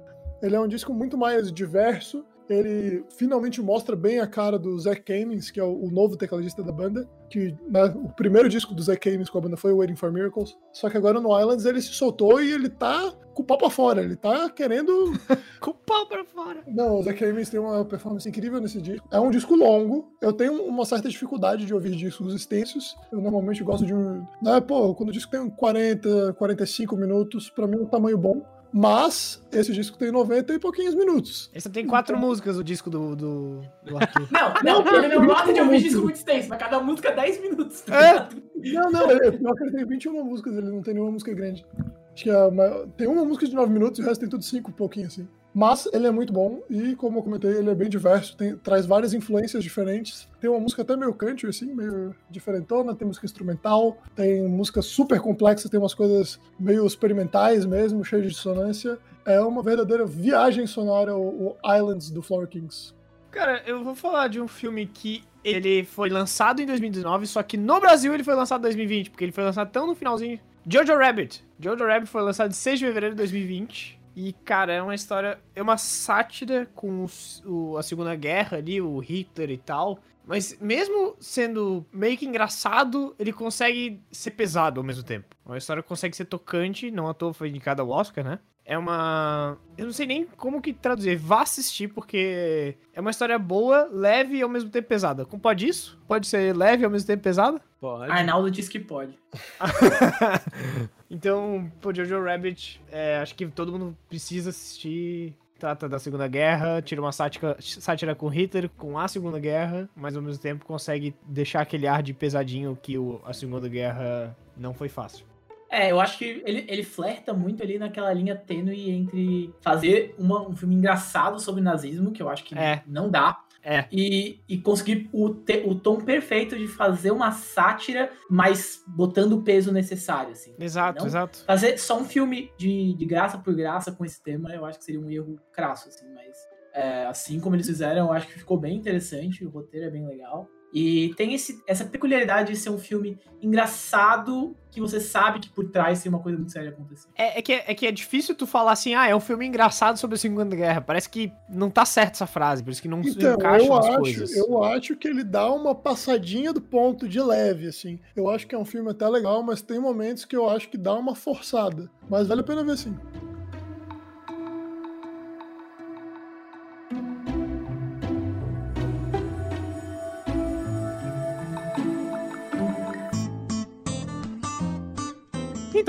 [0.43, 2.25] Ele é um disco muito mais diverso.
[2.51, 6.63] Ele finalmente mostra bem a cara do Zach Kamin's, que é o, o novo tecladista
[6.63, 7.09] da banda.
[7.31, 10.59] Que né, o primeiro disco do Zach Kamin's com a banda foi Waiting for Miracles.
[10.73, 13.71] Só que agora no Islands ele se soltou e ele tá com o pau pra
[13.71, 14.03] fora.
[14.03, 15.13] Ele tá querendo
[15.61, 16.61] Com o pau pra fora.
[16.67, 19.07] não, o Zack Ames tem uma performance incrível nesse disco.
[19.13, 20.13] É um disco longo.
[20.21, 22.97] Eu tenho uma certa dificuldade de ouvir discos extensos.
[23.13, 24.27] Eu normalmente gosto de um.
[24.43, 28.43] Né, pô, quando o disco tem 40, 45 minutos, pra mim é um tamanho bom.
[28.73, 31.51] Mas esse disco tem 90 e pouquinhos minutos.
[31.55, 34.29] Esse tem quatro músicas, o disco do, do, do Arthur.
[34.31, 37.41] Não, não, ele não gosta de ouvir disco muito extenso, mas cada música é 10
[37.43, 37.81] minutos.
[37.81, 38.29] tá É?
[38.73, 41.66] Não, não, ele, pior que ele tem 21 músicas, ele não tem nenhuma música grande.
[42.14, 44.45] Acho que a maior- tem uma música de 9 minutos e o resto tem tudo
[44.45, 45.27] 5, pouquinho assim.
[45.53, 48.87] Mas ele é muito bom e, como eu comentei, ele é bem diverso, tem- traz
[48.87, 50.29] várias influências diferentes.
[50.41, 55.21] Tem uma música até meio country, assim, meio diferentona, tem música instrumental, tem música super
[55.21, 58.97] complexa, tem umas coisas meio experimentais mesmo, cheias de dissonância.
[59.27, 62.95] É uma verdadeira viagem sonora, o, o Islands do Flower Kings.
[63.31, 67.57] Cara, eu vou falar de um filme que ele foi lançado em 2019, só que
[67.57, 70.39] no Brasil ele foi lançado em 2020, porque ele foi lançado tão no finalzinho.
[70.69, 71.45] Jojo Rabbit.
[71.59, 74.00] Jojo Rabbit foi lançado em 6 de fevereiro de 2020.
[74.29, 75.39] E, cara, é uma história.
[75.55, 77.07] É uma sátira com
[77.47, 79.99] o- a Segunda Guerra ali, o Hitler e tal.
[80.27, 85.35] Mas mesmo sendo meio que engraçado, ele consegue ser pesado ao mesmo tempo.
[85.47, 88.39] É uma história que consegue ser tocante, não à toa foi indicada ao Oscar, né?
[88.64, 89.57] É uma.
[89.77, 91.16] Eu não sei nem como que traduzir.
[91.16, 95.25] Vá assistir, porque é uma história boa, leve e ao mesmo tempo pesada.
[95.25, 95.99] Como pode isso?
[96.07, 97.61] Pode ser leve e ao mesmo tempo pesada?
[97.81, 98.12] Pode.
[98.12, 99.18] Arnaldo disse que pode.
[101.11, 105.35] então, pô, Jojo Rabbit, é, acho que todo mundo precisa assistir.
[105.59, 110.17] Trata da Segunda Guerra, tira uma sátira, sátira com Hitler, com a Segunda Guerra, mas
[110.17, 114.73] ao mesmo tempo consegue deixar aquele ar de pesadinho que o, a Segunda Guerra não
[114.73, 115.27] foi fácil.
[115.71, 120.41] É, eu acho que ele, ele flerta muito ali naquela linha tênue entre fazer uma-
[120.49, 122.83] um filme engraçado sobre nazismo, que eu acho que É.
[122.87, 123.87] não dá, É.
[123.93, 129.43] E, e conseguir o, te- o tom perfeito de fazer uma sátira, mas botando o
[129.43, 130.55] peso necessário, assim.
[130.59, 131.07] Exato, Não?
[131.07, 131.45] exato.
[131.45, 134.85] Fazer só um filme de, de graça por graça com esse tema, eu acho que
[134.85, 136.37] seria um erro crasso, assim, mas
[136.73, 140.07] é, assim como eles fizeram, eu acho que ficou bem interessante, o roteiro é bem
[140.07, 140.49] legal.
[140.73, 145.68] E tem esse, essa peculiaridade de ser um filme engraçado, que você sabe que por
[145.68, 147.11] trás tem uma coisa muito séria acontecendo.
[147.16, 149.97] É, é que, é que é difícil tu falar assim, ah, é um filme engraçado
[149.99, 150.81] sobre a Segunda Guerra.
[150.81, 153.75] Parece que não tá certo essa frase, por isso que não se Então, encaixam eu
[153.75, 154.37] as acho, coisas.
[154.37, 157.99] eu acho que ele dá uma passadinha do ponto de leve, assim.
[158.14, 160.79] Eu acho que é um filme até legal, mas tem momentos que eu acho que
[160.79, 161.91] dá uma forçada.
[162.09, 162.97] Mas vale a pena ver sim.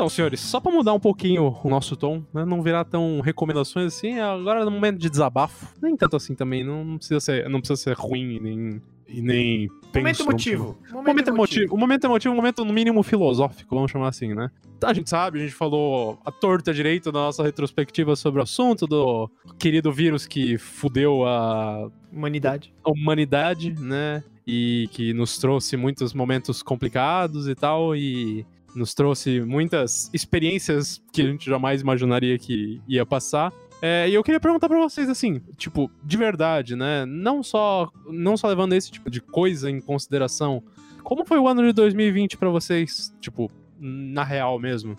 [0.01, 2.43] Então, senhores, só pra mudar um pouquinho o nosso tom, né?
[2.43, 5.75] Não virar tão recomendações assim, agora é no momento de desabafo.
[5.79, 9.69] Nem tanto assim também, não, precisa ser, não precisa ser ruim e nem e nem
[9.93, 10.79] Momento emotivo.
[10.91, 14.49] O momento emotivo, o momento emotivo, um momento no mínimo filosófico, vamos chamar assim, né?
[14.83, 18.87] A gente sabe, a gente falou a torta direito da nossa retrospectiva sobre o assunto
[18.87, 19.29] do
[19.59, 22.73] querido vírus que fudeu a Humanidade.
[22.83, 24.23] a humanidade, né?
[24.47, 28.43] E que nos trouxe muitos momentos complicados e tal, e
[28.75, 33.51] nos trouxe muitas experiências que a gente jamais imaginaria que ia passar.
[33.81, 37.05] É, e eu queria perguntar pra vocês assim, tipo, de verdade, né?
[37.05, 40.63] Não só, não só levando esse tipo de coisa em consideração,
[41.03, 44.95] como foi o ano de 2020 pra vocês, tipo, na real mesmo?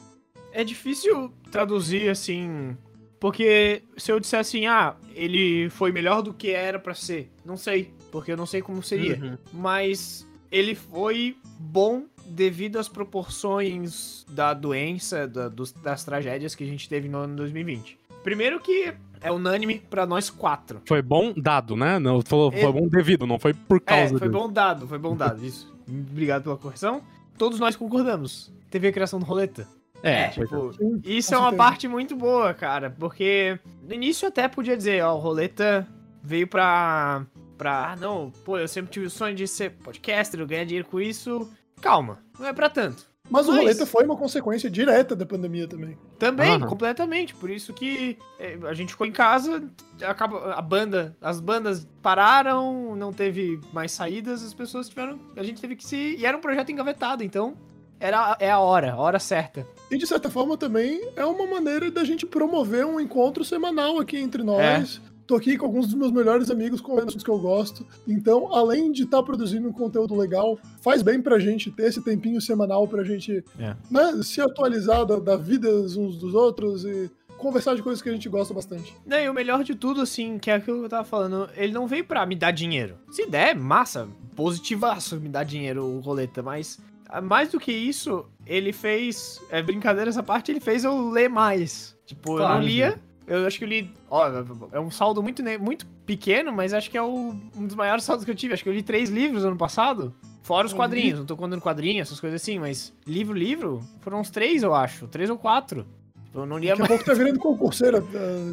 [0.52, 2.76] É difícil traduzir assim.
[3.20, 7.56] Porque se eu disser assim, ah, ele foi melhor do que era pra ser, não
[7.56, 7.94] sei.
[8.10, 9.16] Porque eu não sei como seria.
[9.16, 9.38] Uhum.
[9.52, 16.66] Mas ele foi bom devido às proporções da doença, da- dos- das tragédias que a
[16.66, 17.96] gente teve no ano 2020.
[18.22, 20.80] Primeiro que é unânime pra nós quatro.
[20.86, 21.98] Foi bom dado, né?
[21.98, 22.60] Não, falou, É.
[22.60, 24.30] foi bom devido, não foi por É, causa foi disso.
[24.40, 25.72] bom dado, foi bom dado, isso.
[25.88, 27.02] Obrigado pela correção.
[27.38, 28.52] Todos nós concordamos.
[28.70, 29.66] Teve a criação do roleta.
[30.02, 34.48] É, É, foi- Tipo, isso é uma parte muito boa, cara, porque no início até
[34.48, 35.86] podia dizer, ó, o Roleta
[36.22, 37.24] veio pra.
[37.56, 37.92] Pra.
[37.92, 41.00] Ah, não, pô, eu sempre tive o sonho de ser podcaster, eu ganhar dinheiro com
[41.00, 41.50] isso.
[41.80, 43.10] Calma, não é pra tanto.
[43.30, 45.96] Mas o Mas- roleta foi uma consequência direta da pandemia também.
[46.18, 46.66] Também, Aham.
[46.66, 47.34] completamente.
[47.34, 49.62] Por isso que é, a gente ficou em casa,
[50.02, 55.18] acaba, a banda, as bandas pararam, não teve mais saídas, as pessoas tiveram.
[55.36, 56.16] A gente teve que se.
[56.18, 57.54] E era um projeto engavetado, então.
[57.98, 59.64] Era, é a hora, a hora certa.
[59.88, 64.18] E de certa forma também é uma maneira da gente promover um encontro semanal aqui
[64.18, 65.00] entre nós.
[65.32, 67.86] Tô aqui com alguns dos meus melhores amigos com assuntos que eu gosto.
[68.06, 72.38] Então, além de estar produzindo um conteúdo legal, faz bem pra gente ter esse tempinho
[72.38, 73.74] semanal pra gente É.
[73.90, 78.12] né, se atualizar da, da vida uns dos outros e conversar de coisas que a
[78.12, 78.94] gente gosta bastante.
[79.06, 81.72] Não, e o melhor de tudo, assim, que é aquilo que eu tava falando, ele
[81.72, 82.96] não veio pra me dar dinheiro.
[83.10, 84.06] Se der, massa,
[84.36, 86.78] positivaço me dar dinheiro o roleta, mas
[87.08, 89.40] ah, mais do que isso, ele fez.
[89.50, 91.96] É brincadeira essa parte, ele fez eu ler mais.
[92.04, 92.54] Tipo, eu Claro.
[92.56, 93.00] não lia.
[93.26, 93.90] Eu acho que eu li.
[94.10, 94.26] Ó,
[94.72, 98.24] é um saldo muito, muito pequeno, mas acho que é o- um dos maiores saldos
[98.24, 98.54] que eu tive.
[98.54, 100.14] Acho que eu li três livros ano passado.
[100.42, 104.28] Fora os quadrinhos, não tô contando quadrinhos, essas coisas assim, mas livro, livro, foram uns
[104.28, 105.06] três, eu acho.
[105.06, 105.86] Três ou quatro.
[106.34, 108.02] Eu não lia Daqui a pouco tá virando concurseira.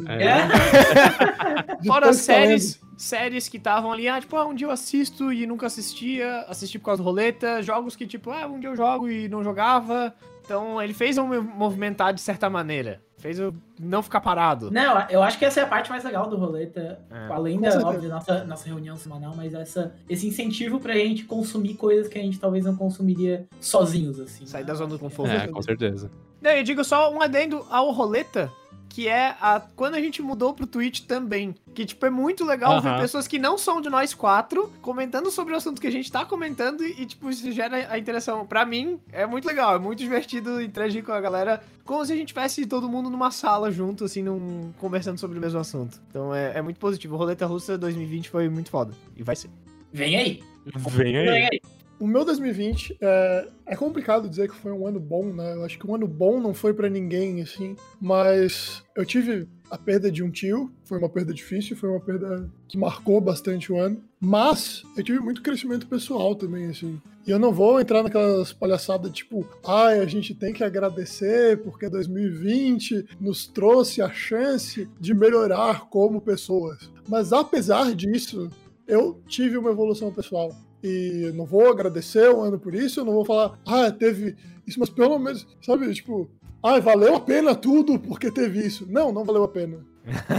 [0.06, 1.76] ah, É.
[1.80, 5.46] de Fora séries, séries que estavam ali, ah, tipo, ah, um dia eu assisto e
[5.46, 9.08] nunca assistia, assisti por causa do roleta, jogos que, tipo, ah, um dia eu jogo
[9.08, 10.14] e não jogava.
[10.44, 13.02] Então ele fez eu me movimentar de certa maneira.
[13.20, 14.70] Fez eu não ficar parado.
[14.70, 16.98] Não, eu acho que essa é a parte mais legal do roleta.
[17.10, 17.32] É.
[17.32, 22.08] Além da óbvio, nossa, nossa reunião semanal, mas essa, esse incentivo pra gente consumir coisas
[22.08, 24.46] que a gente talvez não consumiria sozinhos, assim.
[24.46, 24.68] Sair né?
[24.68, 25.30] da zona do conforto.
[25.32, 26.10] É, com certeza.
[26.40, 28.50] Não, eu digo só um adendo ao roleta,
[28.90, 31.54] que é a, quando a gente mudou pro Twitch também.
[31.72, 35.54] Que, tipo, é muito legal ver pessoas que não são de nós quatro comentando sobre
[35.54, 38.44] o assunto que a gente tá comentando e, tipo, isso gera a interação.
[38.44, 42.16] Pra mim, é muito legal, é muito divertido interagir com a galera, como se a
[42.16, 46.00] gente tivesse todo mundo numa sala junto, assim, num, conversando sobre o mesmo assunto.
[46.10, 47.14] Então é, é muito positivo.
[47.14, 48.92] O Roleta Russa 2020 foi muito foda.
[49.16, 49.50] E vai ser.
[49.92, 50.42] Vem aí.
[50.66, 51.26] Vem aí.
[51.26, 51.79] Vem aí.
[52.00, 55.52] O meu 2020 é, é complicado dizer que foi um ano bom, né?
[55.52, 57.76] Eu acho que um ano bom não foi pra ninguém, assim.
[58.00, 62.50] Mas eu tive a perda de um tio, foi uma perda difícil, foi uma perda
[62.66, 64.02] que marcou bastante o ano.
[64.18, 66.98] Mas eu tive muito crescimento pessoal também, assim.
[67.26, 71.86] E eu não vou entrar naquelas palhaçadas tipo, ai, a gente tem que agradecer porque
[71.86, 76.90] 2020 nos trouxe a chance de melhorar como pessoas.
[77.06, 78.50] Mas apesar disso,
[78.88, 80.50] eu tive uma evolução pessoal.
[80.82, 84.80] E não vou agradecer o ano por isso, eu não vou falar, ah, teve isso,
[84.80, 86.30] mas pelo menos, sabe, tipo,
[86.64, 88.86] ai, valeu a pena tudo porque teve isso.
[88.90, 89.78] Não, não valeu a pena.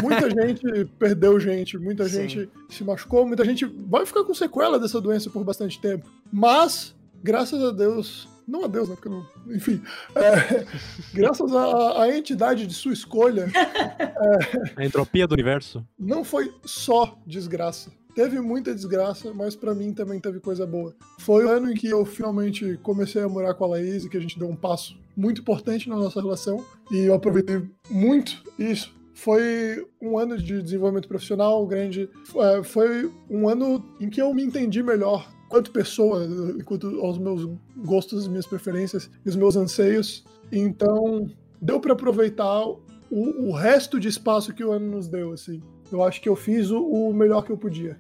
[0.02, 2.28] Muita gente perdeu gente, muita Sim.
[2.28, 6.10] gente se machucou, muita gente vai ficar com sequela dessa doença por bastante tempo.
[6.32, 8.96] Mas, graças a Deus, não a Deus, né?
[8.96, 9.82] Porque eu não, enfim,
[10.16, 10.66] é,
[11.14, 13.48] graças à, à entidade de sua escolha,
[14.76, 15.86] A entropia do universo.
[15.98, 17.92] não foi só desgraça.
[18.14, 20.93] Teve muita desgraça, mas pra mim também teve coisa boa.
[21.20, 24.18] Foi o ano em que eu finalmente comecei a morar com a Laís e que
[24.18, 26.64] a gente deu um passo muito importante na nossa relação.
[26.91, 28.93] E eu aproveitei muito isso.
[29.14, 32.09] Foi um ano de desenvolvimento profissional grande.
[32.36, 36.28] É, Foi um ano em que eu me entendi melhor quanto pessoa,
[36.66, 37.47] quanto aos meus
[37.78, 40.24] gostos, minhas preferências e os meus anseios.
[40.51, 41.30] Então,
[41.62, 42.80] deu pra aproveitar o,
[43.12, 45.62] o resto de espaço que o ano nos deu, assim.
[45.92, 47.98] Eu acho que eu fiz o, o melhor que eu podia.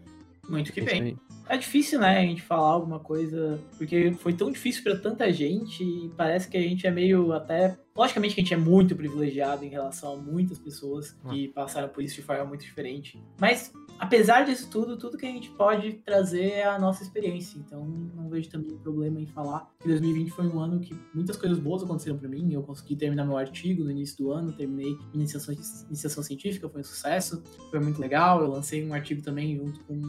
[0.47, 1.17] Muito que Isso bem.
[1.51, 5.83] É difícil, né, a gente falar alguma coisa, porque foi tão difícil pra tanta gente
[5.83, 7.77] e parece que a gente é meio até.
[7.93, 12.01] Logicamente que a gente é muito privilegiado em relação a muitas pessoas que passaram por
[12.01, 13.21] isso de forma muito diferente.
[13.37, 17.59] Mas, apesar disso tudo, tudo que a gente pode trazer é a nossa experiência.
[17.59, 21.59] Então, não vejo também problema em falar que 2020 foi um ano que muitas coisas
[21.59, 22.53] boas aconteceram pra mim.
[22.53, 25.53] Eu consegui terminar meu artigo no início do ano, terminei iniciação,
[25.89, 28.41] iniciação científica, foi um sucesso, foi muito legal.
[28.41, 29.99] Eu lancei um artigo também junto com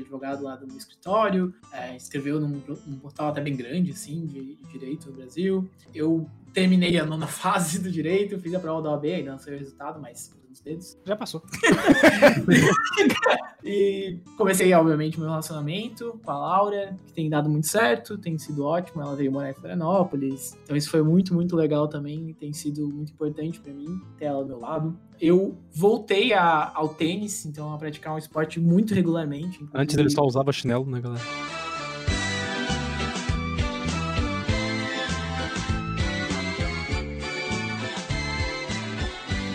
[0.00, 4.54] advogado lá do meu escritório, é, escreveu num, num portal até bem grande, assim, de,
[4.56, 5.68] de direito no Brasil.
[5.94, 9.56] Eu terminei a nona fase do direito, fiz a prova da OAB, ainda não sei
[9.56, 10.96] o resultado, mas nos dedos.
[11.04, 11.42] Já passou.
[13.66, 18.62] E comecei, obviamente, meu relacionamento com a Laura, que tem dado muito certo, tem sido
[18.62, 19.00] ótimo.
[19.00, 20.54] Ela veio morar em Florianópolis.
[20.62, 22.34] Então, isso foi muito, muito legal também.
[22.38, 24.94] Tem sido muito importante pra mim ter ela ao meu lado.
[25.18, 29.66] Eu voltei a- ao tênis, então a praticar um esporte muito regularmente.
[29.72, 31.24] Antes ele só usava chinelo, né, galera?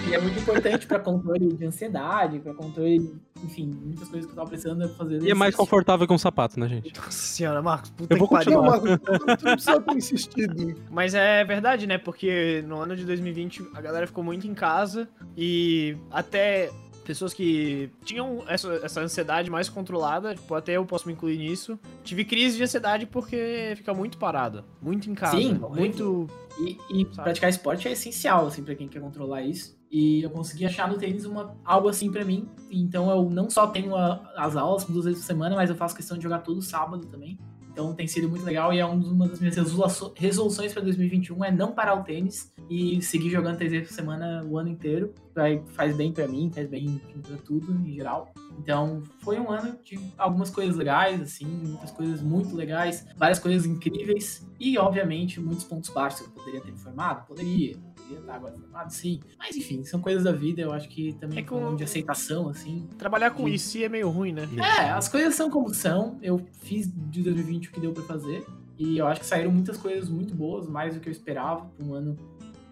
[0.09, 4.35] E é muito importante pra controle de ansiedade, pra controle, enfim, muitas coisas que eu
[4.35, 5.21] tava precisando fazer.
[5.21, 6.91] E é mais confortável que um sapato, né, gente?
[6.97, 8.63] Nossa senhora, Marcos, puta Eu vou que pariu.
[8.63, 10.75] Marcos, tu não precisa ter insistido.
[10.89, 11.99] Mas é verdade, né?
[11.99, 15.07] Porque no ano de 2020 a galera ficou muito em casa
[15.37, 16.71] e até
[17.05, 21.79] pessoas que tinham essa, essa ansiedade mais controlada, tipo, até eu posso me incluir nisso.
[22.03, 26.27] Tive crise de ansiedade porque fica muito parado, muito em casa, Sim, muito
[26.59, 27.23] E, e Sabe?
[27.23, 29.78] praticar esporte é essencial, assim, pra quem quer controlar isso.
[29.91, 32.47] E eu consegui achar no tênis uma, algo assim pra mim.
[32.69, 35.95] Então eu não só tenho a- as aulas duas vezes por semana, mas eu faço
[35.95, 37.39] questão de jogar todo sábado também.
[37.71, 41.43] Então tem sido muito legal e é um uma das minhas resolu- resoluções pra 2021
[41.45, 45.13] é não parar o tênis e seguir jogando três vezes por semana o ano inteiro.
[45.33, 48.33] Vai, faz bem pra mim, faz bem pra tudo em geral.
[48.59, 53.65] Então foi um ano de algumas coisas legais, assim, muitas coisas muito legais, várias coisas
[53.65, 56.21] incríveis e, obviamente, muitos pontos baixos.
[56.21, 57.25] Eu poderia ter me formado?
[57.27, 57.77] Poderia.
[58.09, 58.89] Poderia estar agora formado?
[58.91, 59.19] Sim.
[59.37, 60.61] Mas, enfim, são coisas da vida.
[60.61, 62.87] Eu acho que também É ano de aceitação, assim.
[62.97, 63.53] trabalhar com Sim.
[63.53, 64.49] isso é meio ruim, né?
[64.57, 66.17] É, as coisas são como são.
[66.21, 68.43] Eu fiz de 2020 o que deu pra fazer.
[68.77, 71.85] E eu acho que saíram muitas coisas muito boas, mais do que eu esperava pra
[71.85, 72.15] um ano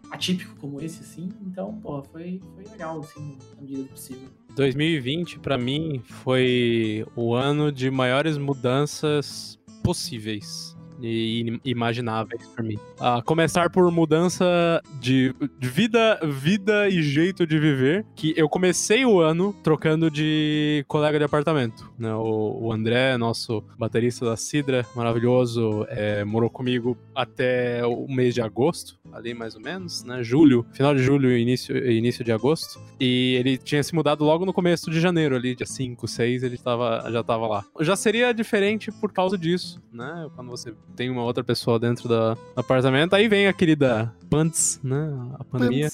[0.10, 1.30] atípico como esse, assim.
[1.46, 4.30] Então, porra, foi, foi legal, assim, na medida do possível.
[4.56, 12.78] 2020, pra mim, foi o ano de maiores mudanças possíveis e in- imagináveis pra mim.
[13.00, 19.20] A começar por mudança de vida, vida e jeito de viver, que eu comecei o
[19.20, 21.90] ano trocando de colega de apartamento.
[21.98, 22.14] né?
[22.16, 28.98] O André, nosso baterista da Sidra, maravilhoso, é, morou comigo até o mês de agosto,
[29.12, 30.22] ali mais ou menos, né?
[30.24, 32.80] Julho, final de julho e início, início de agosto.
[33.00, 36.58] E ele tinha se mudado logo no começo de janeiro, ali, dia 5, 6, ele
[36.58, 37.66] tava, já tava lá.
[37.82, 40.28] Já seria diferente por causa disso, né?
[40.36, 43.14] Quando você tem uma outra pessoa dentro da- do apartamento.
[43.14, 45.10] Aí vem a querida Pants, né?
[45.40, 45.90] A pandemia.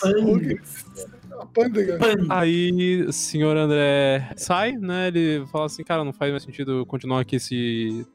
[1.39, 1.97] A pândega.
[2.29, 5.07] Aí o senhor André sai, né?
[5.07, 8.05] Ele fala assim, cara, não faz mais sentido continuar aqui se,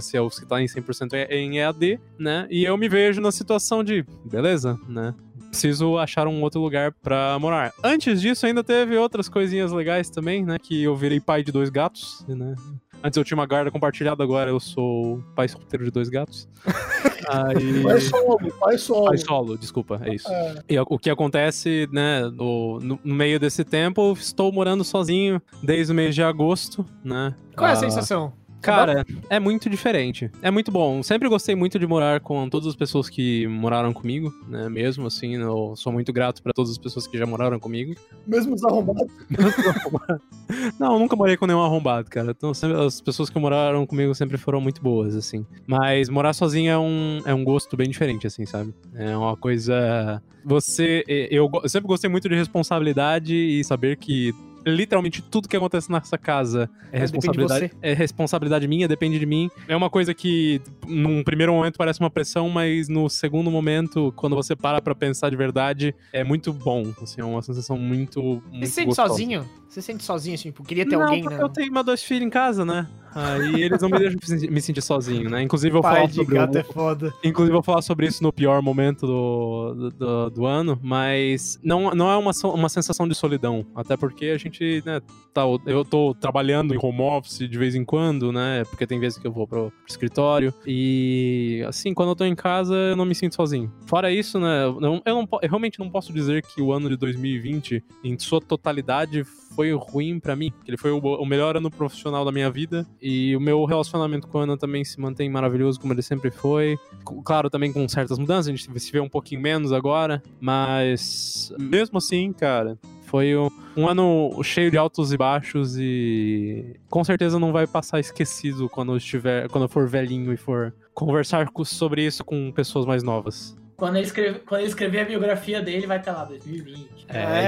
[0.00, 2.46] se é o que tá em 100% em EAD, né?
[2.50, 5.14] E eu me vejo na situação de, beleza, né?
[5.50, 7.72] Preciso achar um outro lugar pra morar.
[7.82, 10.56] Antes disso, ainda teve outras coisinhas legais também, né?
[10.62, 12.54] Que eu virei pai de dois gatos, né?
[13.02, 16.48] Antes eu tinha uma guarda compartilhada, agora eu sou pai solteiro de dois gatos.
[17.28, 17.82] Aí...
[17.82, 19.04] Pai solo, pai solo.
[19.06, 20.28] Pai solo, desculpa, é isso.
[20.30, 25.40] É, E o que acontece, né, no, no- meio desse tempo, eu estou morando sozinho
[25.62, 27.34] desde o mês de agosto, né?
[27.56, 28.32] Qual é a Ah, sensação?
[28.60, 30.30] Cara, é muito diferente.
[30.42, 31.02] É muito bom.
[31.02, 34.68] Sempre gostei muito de morar com todas as pessoas que moraram comigo, né?
[34.68, 37.94] Mesmo assim, eu sou muito grato pra todas as pessoas que já moraram comigo.
[38.26, 39.10] Mesmo os arrombados.
[40.78, 42.32] Não, nunca morei com nenhum arrombado, cara.
[42.36, 45.46] Então, sempre- as pessoas que moraram comigo sempre foram muito boas, assim.
[45.66, 48.74] Mas morar sozinho é um, é um gosto bem diferente, assim, sabe?
[48.94, 50.22] É uma coisa.
[50.44, 51.04] Você.
[51.30, 54.32] Eu, eu sempre gostei muito de responsabilidade e saber que.
[54.66, 57.76] Literalmente tudo que acontece nessa casa é É, responsabilidade, você.
[57.82, 59.50] é responsabilidade minha, depende de mim.
[59.68, 64.36] É uma coisa que, num primeiro momento, parece uma pressão, mas no segundo momento, quando
[64.36, 66.82] você para pra pensar de verdade, é muito bom.
[67.02, 68.20] Assim, é uma sensação muito.
[68.20, 69.08] Você muito se sente gostosa.
[69.08, 69.48] sozinho?
[69.68, 71.38] Você se sente sozinho, assim, tipo, queria ter não, alguém, né?
[71.40, 72.88] eu tenho meus dois filhos em casa, né?
[73.14, 74.18] Aí eles não me deixam
[74.50, 75.42] me sentir- sozinho, né?
[75.42, 77.14] Inclusive eu falo sobre gato o- é foda.
[77.24, 81.90] Inclusive, eu vou falar sobre isso no pior momento do, do, do- ano, mas não,
[81.90, 83.66] não é uma, uma sensação de solidão.
[83.74, 85.00] Até porque a gente, né,
[85.34, 88.64] tá, eu tô trabalhando em home office de vez em quando, né?
[88.70, 90.52] Porque tem vezes que eu vou pro, escritório.
[90.66, 93.70] E, assim, quando eu tô em casa, eu não me sinto sozinho.
[93.86, 96.88] Fora isso, né, eu, não- eu, não, eu realmente não posso dizer que o ano
[96.88, 100.52] de 2020, em sua totalidade, foi ruim pra mim.
[100.66, 102.86] Ele foi o, o melhor ano profissional da minha vida.
[103.02, 106.78] E o meu relacionamento com a Ana também se mantém maravilhoso, como ele sempre foi.
[107.24, 111.98] Claro, também com certas mudanças, a gente se vê um pouquinho menos agora, mas mesmo
[111.98, 117.52] assim, cara, foi um, um ano cheio de altos e baixos e com certeza não
[117.52, 122.04] vai passar esquecido quando eu estiver, quando eu for velhinho e for conversar co- sobre
[122.04, 123.56] isso com pessoas mais novas.
[123.76, 127.06] Quando ele, escreve, quando ele escrever a biografia dele, vai estar lá, 2020.
[127.08, 127.46] É.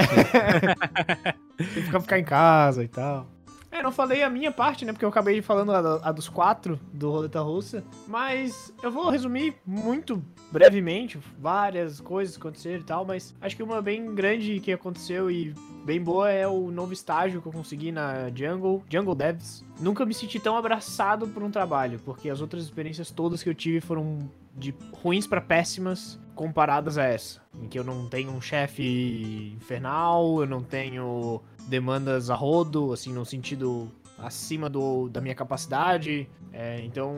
[1.74, 3.28] Tem que ficar em casa e tal.
[3.72, 4.92] É, não falei a minha parte, né?
[4.92, 7.82] Porque eu acabei falando a, a dos quatro do Roleta Russa.
[8.06, 13.06] Mas eu vou resumir muito brevemente várias coisas aconteceram e tal.
[13.06, 15.54] Mas acho que uma bem grande que aconteceu e
[15.86, 19.64] bem boa é o novo estágio que eu consegui na Jungle, Jungle Devs.
[19.80, 23.54] Nunca me senti tão abraçado por um trabalho, porque as outras experiências todas que eu
[23.54, 27.40] tive foram de ruins pra péssimas comparadas a essa.
[27.54, 33.12] Em que eu não tenho um chefe infernal, eu não tenho demandas a rodo, assim,
[33.12, 33.88] no sentido
[34.18, 36.28] acima do, da minha capacidade.
[36.52, 37.16] É, então,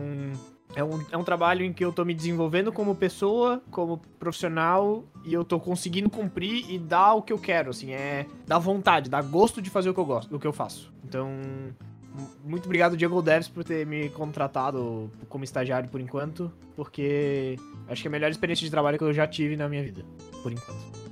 [0.74, 5.04] é um, é um trabalho em que eu tô me desenvolvendo como pessoa, como profissional,
[5.24, 9.08] e eu tô conseguindo cumprir e dar o que eu quero, assim, é dar vontade,
[9.08, 10.92] dar gosto de fazer o que eu gosto, o que eu faço.
[11.04, 11.28] Então,
[12.44, 17.56] muito obrigado, Diego Devs, por ter me contratado como estagiário por enquanto, porque
[17.88, 20.04] acho que é a melhor experiência de trabalho que eu já tive na minha vida,
[20.42, 21.03] por enquanto.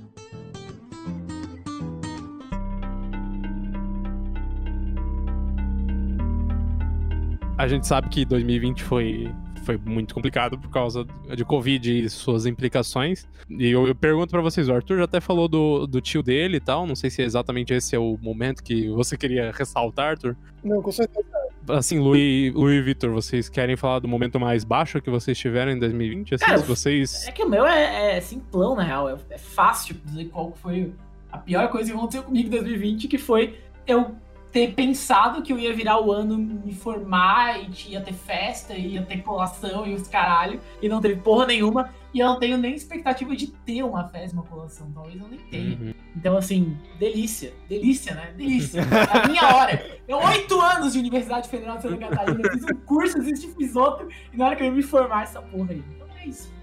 [7.57, 9.31] A gente sabe que 2020 foi,
[9.63, 13.27] foi muito complicado por causa de Covid e suas implicações.
[13.47, 16.57] E eu, eu pergunto pra vocês, o Arthur já até falou do, do tio dele
[16.57, 16.87] e tal.
[16.87, 20.35] Não sei se exatamente esse é o momento que você queria ressaltar, Arthur.
[20.63, 21.27] Não, com certeza.
[21.69, 25.71] Assim, Luiz, Luiz e Vitor, vocês querem falar do momento mais baixo que vocês tiveram
[25.71, 26.35] em 2020?
[26.35, 27.27] Assim, Cara, se vocês.
[27.27, 29.07] É que o meu é, é simplão, na real.
[29.07, 30.91] É, é fácil dizer qual foi
[31.31, 34.15] a pior coisa que aconteceu comigo em 2020, que foi eu
[34.53, 38.93] ter pensado que eu ia virar o ano, me formar e ia ter festa, e
[38.93, 42.55] ia ter colação e os caralho, e não teve porra nenhuma, e eu não tenho
[42.55, 45.77] nem expectativa de ter uma festa, uma colação, talvez eu nem tenha.
[45.79, 45.93] Uhum.
[46.15, 48.31] Então, assim, delícia, delícia, né?
[48.37, 48.83] Delícia.
[48.93, 49.99] É a minha hora.
[50.07, 53.75] Eu oito anos de Universidade Federal de Santa Catarina, eu fiz um curso, existe fiz
[53.75, 55.83] outro, e na hora que eu ia me formar essa porra aí.
[55.95, 56.53] Então é isso.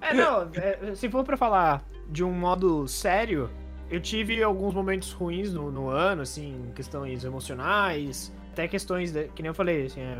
[0.00, 3.50] É, não, é, se for pra falar de um modo sério,
[3.90, 9.42] eu tive alguns momentos ruins no, no ano, assim, questões emocionais, até questões, de- que
[9.42, 10.18] nem eu falei, assim, é,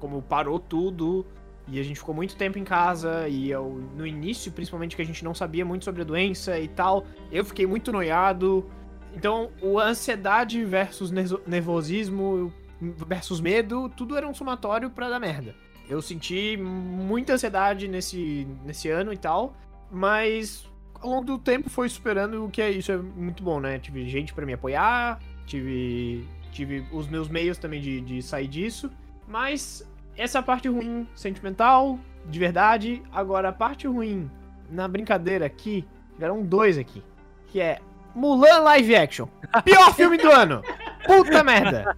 [0.00, 1.24] como parou tudo
[1.68, 5.04] e a gente ficou muito tempo em casa e eu, no início, principalmente, que a
[5.06, 8.68] gente não sabia muito sobre a doença e tal, eu fiquei muito noiado.
[9.14, 15.54] Então, o ansiedade versus nervo- nervosismo versus medo, tudo era um somatório pra dar merda.
[15.88, 19.54] Eu senti muita ansiedade nesse, nesse ano e tal,
[19.90, 20.66] mas
[21.02, 23.78] ao longo do tempo foi superando o que é isso é muito bom, né?
[23.78, 28.90] Tive gente pra me apoiar, tive tive os meus meios também de, de sair disso,
[29.26, 29.86] mas
[30.16, 33.02] essa parte ruim sentimental, de verdade.
[33.10, 34.30] Agora a parte ruim
[34.70, 37.02] na brincadeira aqui, tiveram dois aqui,
[37.48, 37.78] que é
[38.14, 39.26] Mulan live action.
[39.64, 40.62] Pior filme do ano.
[41.06, 41.96] Puta merda.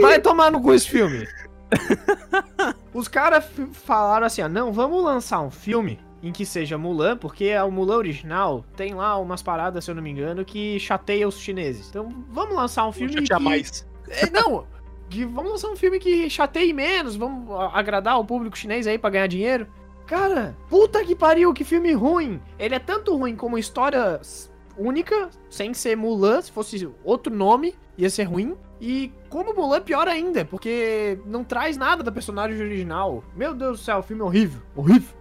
[0.00, 1.26] Vai tomar no cu esse filme.
[2.92, 7.56] Os caras falaram assim, ó, não, vamos lançar um filme em que seja Mulan, porque
[7.56, 11.38] o Mulan original tem lá umas paradas, se eu não me engano, que chateia os
[11.38, 11.88] chineses.
[11.88, 13.38] Então, vamos lançar um filme que...
[13.38, 13.86] mais.
[14.08, 14.66] É, não,
[15.08, 19.10] que vamos lançar um filme que chateie menos, vamos agradar o público chinês aí pra
[19.10, 19.66] ganhar dinheiro.
[20.06, 22.40] Cara, puta que pariu, que filme ruim.
[22.58, 24.20] Ele é tanto ruim como história
[24.76, 28.56] única, sem ser Mulan, se fosse outro nome, ia ser ruim.
[28.80, 33.22] E como Mulan, pior ainda, porque não traz nada da personagem original.
[33.36, 35.19] Meu Deus do céu, o filme é horrível, horrível.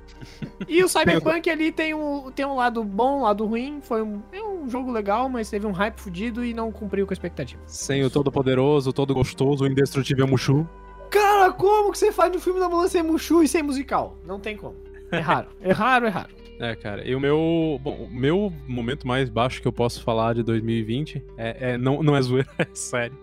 [0.68, 3.80] E o Cyberpunk ali tem um, tem um lado bom, um lado ruim.
[3.82, 7.12] Foi um, é um jogo legal, mas teve um hype fudido e não cumpriu com
[7.12, 7.62] a expectativa.
[7.66, 10.68] Sem o todo poderoso, o todo gostoso, o indestrutível Mushu.
[11.10, 14.18] Cara, como que você faz um filme da Mulan sem Mushu e sem musical?
[14.26, 14.76] Não tem como.
[15.12, 15.48] É raro.
[15.60, 16.39] É raro, é raro.
[16.60, 17.80] É, cara, e o meu.
[17.82, 22.04] Bom, o meu momento mais baixo que eu posso falar de 2020 é, é- não,
[22.04, 23.18] não é zoeira, é sério.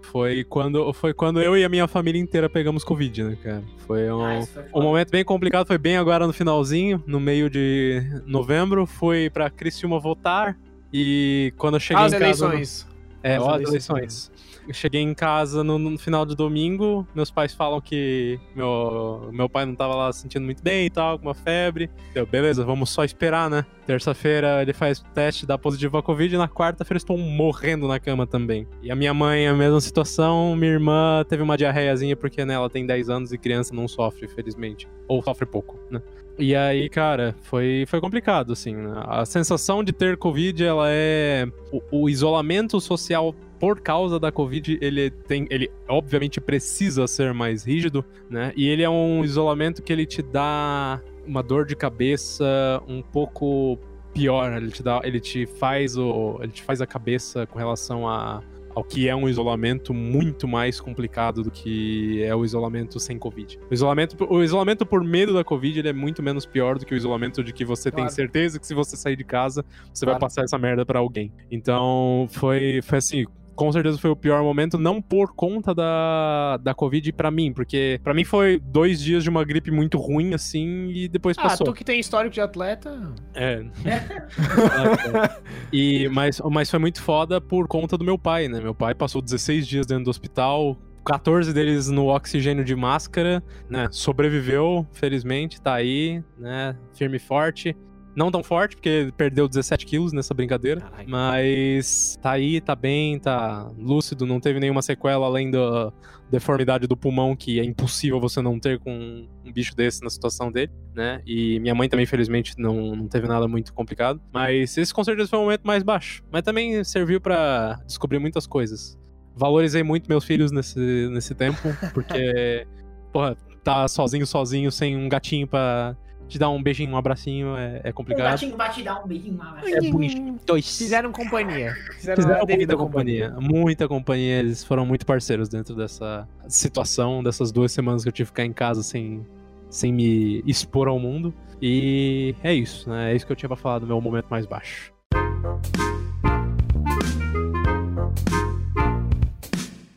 [0.00, 3.62] Foi quando, foi quando eu e a minha família inteira pegamos Covid, né, cara?
[3.86, 7.50] Foi um, Ah, foi um momento bem complicado, foi bem agora no finalzinho, no meio
[7.50, 8.86] de novembro.
[8.86, 10.56] Fui pra Criciúma votar.
[10.92, 12.46] E quando eu cheguei As em casa.
[12.46, 12.89] eleições.
[13.22, 14.32] É, As ó, as eleições.
[14.66, 19.48] Eu cheguei em casa no, no final de domingo, meus pais falam que meu, meu
[19.48, 21.90] pai não tava lá se sentindo muito bem e tal, com uma febre.
[22.14, 23.64] Eu, beleza, vamos só esperar, né?
[23.86, 28.26] Terça-feira ele faz teste, dá positivo a Covid, e na quarta-feira estou morrendo na cama
[28.26, 28.66] também.
[28.82, 32.70] E a minha mãe, a mesma situação, minha irmã teve uma diarreiazinha porque né, ela
[32.70, 34.86] tem 10 anos e criança não sofre, felizmente.
[35.08, 36.00] Ou sofre pouco, né?
[36.38, 38.74] E aí, cara, foi, foi complicado, assim.
[38.74, 39.02] né?
[39.06, 41.46] A sensação de ter Covid, ela é.
[41.70, 45.46] O, o isolamento social por causa da Covid, ele tem.
[45.50, 48.52] Ele obviamente precisa ser mais rígido, né?
[48.56, 53.78] E ele é um isolamento que ele te dá uma dor de cabeça um pouco
[54.14, 54.56] pior.
[54.56, 55.00] Ele te dá.
[55.04, 56.38] Ele te faz o.
[56.42, 58.42] Ele te faz a cabeça com relação a.
[58.74, 63.58] Ao que é um isolamento muito mais complicado do que é o isolamento sem Covid.
[63.70, 66.94] O isolamento, o isolamento por medo da Covid ele é muito menos pior do que
[66.94, 68.14] o isolamento de que você tem Claro.
[68.14, 70.18] certeza que se você sair de casa, você Claro.
[70.20, 71.32] vai passar essa merda pra alguém.
[71.50, 73.24] Então, foi, foi assim,
[73.60, 78.00] com certeza foi o pior momento, não por conta da, da Covid pra mim, porque
[78.02, 81.66] pra mim foi dois dias de uma gripe muito ruim, assim, e depois Ah, passou.
[81.66, 83.12] tu que tem histórico de atleta.
[83.34, 83.62] É.
[85.70, 88.62] e, mas, mas foi muito foda por conta do meu pai, né?
[88.62, 93.88] Meu pai passou 16 dias dentro do hospital, 14 deles no oxigênio de máscara, né?
[93.90, 96.74] Sobreviveu, felizmente, tá aí, né?
[96.94, 97.76] Firme e forte.
[98.14, 100.82] Não tão forte, porque perdeu 17 quilos nessa brincadeira.
[101.06, 105.92] Mas tá aí, tá bem, tá lúcido, não teve nenhuma sequela além da
[106.30, 110.50] deformidade do pulmão, que é impossível você não ter com um bicho desse na situação
[110.50, 111.20] dele, né?
[111.26, 114.20] E minha mãe também, felizmente, não, não teve nada muito complicado.
[114.32, 116.22] Mas esse com certeza foi o momento mais baixo.
[116.30, 118.98] Mas também serviu pra descobrir muitas coisas.
[119.36, 121.60] Valorizei muito meus filhos nesse, nesse tempo,
[121.94, 122.66] porque,
[123.12, 125.96] porra, tá sozinho, sozinho, sem um gatinho pra
[126.30, 128.30] te dar um beijinho, um abracinho, é, é O complicado.
[128.30, 129.58] gatinho vai te dar um beijinho lá.
[129.60, 129.72] vai.
[129.72, 130.38] É bonitinho.
[130.46, 130.78] Dois.
[130.78, 131.74] Fizeram companhia.
[131.96, 133.34] Fizeram, Fizeram a devida muita companhia.
[133.38, 134.38] Muita companhia.
[134.38, 138.44] Eles foram muito parceiros dentro dessa situação, dessas duas semanas que eu tive que ficar
[138.44, 139.26] em casa sem,
[139.68, 141.34] sem me expor ao mundo.
[141.60, 143.12] E é isso, né?
[143.12, 144.92] É isso que eu tinha pra falar do meu momento mais baixo.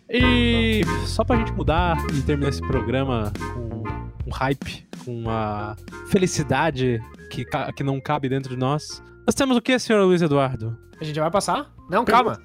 [0.09, 3.83] E só pra gente mudar e terminar esse programa com
[4.27, 5.75] um hype, com uma
[6.07, 7.45] felicidade que,
[7.75, 9.03] que não cabe dentro de nós.
[9.25, 10.77] Nós temos o que, senhor Luiz Eduardo?
[10.99, 11.73] A gente já vai passar?
[11.89, 12.39] Não, calma.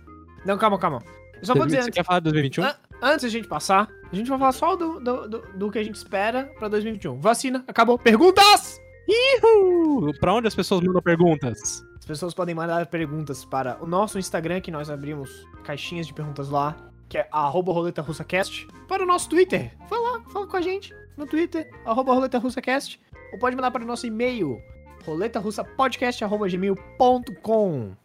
[0.44, 1.02] Não, calma, calma.
[1.40, 2.64] Eu só vou dizer Você antes, quer falar de 2021?
[2.64, 5.78] Ah, antes da gente passar, a gente vai falar só do, do, do, do que
[5.78, 7.20] a gente espera pra 2021.
[7.20, 7.98] Vacina, acabou.
[7.98, 8.80] Perguntas!
[9.08, 10.12] Ihu!
[10.20, 11.84] Pra onde as pessoas mandam perguntas?
[11.98, 16.48] As pessoas podem mandar perguntas para o nosso Instagram, que nós abrimos caixinhas de perguntas
[16.48, 16.76] lá,
[17.08, 18.66] que é arroba roleta russacast.
[18.88, 22.98] Para o nosso Twitter, vai lá, fala com a gente no Twitter, arroba roleta russacast.
[23.32, 24.58] Ou pode mandar para o nosso e-mail,
[25.04, 27.96] roletarussapodcast.gmail.com.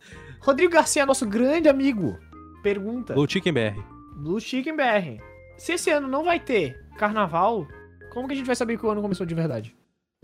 [0.42, 2.20] Rodrigo Garcia, nosso grande amigo,
[2.62, 3.80] pergunta, Blue Chicken BR.
[4.16, 5.22] Blue Chicken BR.
[5.58, 7.68] Se esse ano não vai ter carnaval,
[8.12, 9.76] como que a gente vai saber que o ano começou de verdade?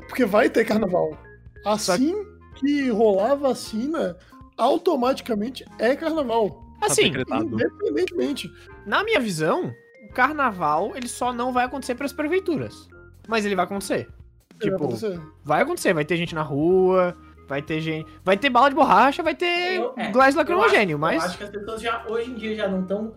[0.07, 1.17] Porque vai ter carnaval.
[1.65, 2.13] Assim
[2.55, 4.17] que rolar a vacina,
[4.57, 6.65] automaticamente é carnaval.
[6.81, 7.45] Assim, decretado.
[7.45, 8.51] Independentemente.
[8.85, 9.73] Na minha visão,
[10.10, 12.88] o carnaval ele só não vai acontecer para as prefeituras.
[13.28, 14.07] Mas ele vai acontecer.
[14.07, 15.22] Vai Tipo, acontecer.
[15.43, 17.16] vai acontecer, vai ter gente na rua,
[17.47, 18.10] vai ter gente.
[18.24, 21.24] Vai ter bala de borracha, vai ter Eu- é, gás Eu lacrimogênio, acho- mas.
[21.24, 23.14] Eu acho que as pessoas já, hoje em dia, já não estão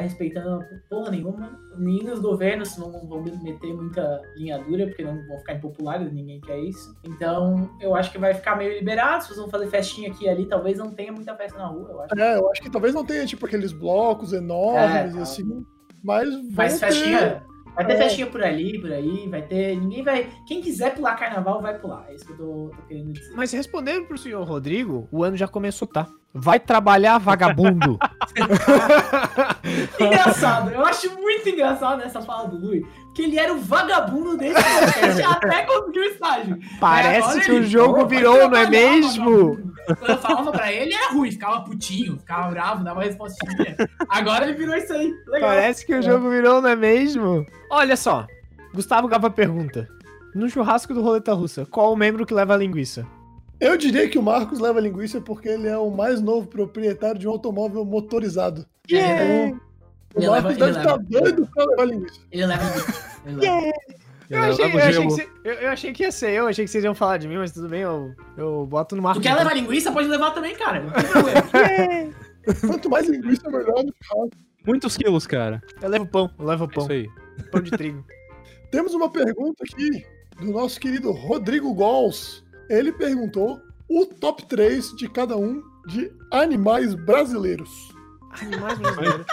[0.00, 1.58] respeitando porra nenhuma.
[1.78, 6.40] Nem os governos não vão meter muita linha dura, porque não vão ficar impopulares, ninguém
[6.40, 6.94] quer isso.
[7.04, 9.16] Então, eu acho que vai ficar meio liberado.
[9.18, 10.46] As pessoas vão fazer festinha aqui e ali.
[10.46, 12.18] Talvez não tenha muita festa na rua, eu acho.
[12.18, 15.22] É, eu acho que talvez não tenha, tipo, aqueles blocos enormes, É, tá.
[15.22, 15.64] assim.
[16.02, 17.42] Mas Mas ter- festinha.
[17.74, 17.96] Vai ter É.
[17.96, 19.76] festinha por ali, por aí, vai ter.
[19.78, 20.28] Ninguém vai.
[20.46, 22.04] Quem quiser pular carnaval, vai pular.
[22.10, 23.34] É isso que eu tô, tô querendo dizer.
[23.34, 26.06] Mas respondendo pro senhor Rodrigo, o ano já começou, tá?
[26.34, 27.98] Vai trabalhar, vagabundo.
[30.00, 34.54] Engraçado, eu acho muito engraçado essa fala do Lui, que ele era o vagabundo desse
[34.54, 36.58] podcast até conseguiu o estágio.
[36.80, 39.30] Parece que ele, o jogo "Pô, vai virou, não é mesmo?
[39.30, 43.76] vagabundo." Quando eu falava pra ele, era ruim, ficava putinho, ficava bravo, dava respostinha.
[44.08, 45.12] Agora ele virou isso aí.
[45.26, 45.50] Legal.
[45.50, 47.44] Parece que o jogo virou, não é mesmo?
[47.68, 48.26] Olha só.
[48.72, 49.88] Gustavo Gava pergunta.
[50.34, 53.06] No churrasco do Roleta Russa, qual o membro que leva a linguiça?
[53.60, 57.28] Eu diria que o Marcos leva linguiça porque ele é o mais novo proprietário de
[57.28, 58.66] um automóvel motorizado.
[58.90, 59.60] É, Então,
[60.16, 62.20] Ele Marcos leva- ele deve estar doido pra levar linguiça.
[62.30, 62.64] Ele leva.
[63.26, 63.72] Ele leva.
[64.30, 66.82] Eu achei, eu, achei que eu- eu achei que ia ser eu, achei que vocês
[66.84, 69.22] iam falar de mim, mas tudo bem, eu, eu boto no Tu Marcos.
[69.22, 69.92] quer levar linguiça?
[69.92, 70.82] Pode levar também, cara.
[72.66, 74.30] Quanto mais linguiça, melhor churrasco.
[74.66, 75.60] Muitos quilos, cara.
[75.80, 76.82] Eu levo pão, eu levo É pão.
[76.84, 77.08] isso aí.
[77.50, 78.04] Pão de trigo.
[78.70, 80.04] Temos uma pergunta aqui
[80.40, 82.42] do nosso querido Rodrigo Gols.
[82.70, 87.91] Ele perguntou o top 3 de cada um de animais brasileiros.
[88.40, 89.26] Animais brasileiros.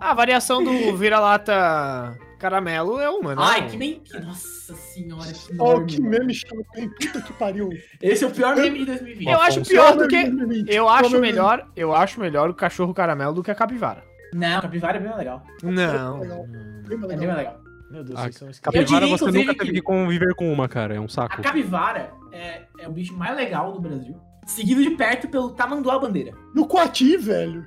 [0.00, 3.42] A variação do vira-lata caramelo é uma, né?
[3.44, 4.02] Ai, que meme.
[4.22, 5.86] Nossa senhora, que Ó, enorme.
[5.86, 6.54] que meme chato?
[7.00, 7.70] Puta que pariu.
[8.02, 9.28] Esse é o pior meme de 2020.
[9.28, 10.22] Eu acho pior do que.
[10.30, 10.70] 2020.
[10.74, 14.04] Eu acho melhor, eu acho melhor o cachorro caramelo do que a capivara.
[14.34, 15.42] Não, capivara é bem mais legal.
[15.62, 16.16] Não.
[16.22, 17.18] É bem legal.
[17.26, 17.60] mais legal.
[17.90, 18.50] Meu Deus, vocês são.
[18.60, 20.94] Capivara você nunca teve que- que conviver com uma, cara.
[20.94, 21.40] É um A saco.
[21.40, 24.20] capivara é, é o bicho mais legal do Brasil.
[24.46, 26.32] Seguido de perto pelo tamanduá bandeira.
[26.54, 27.66] No Coati, velho.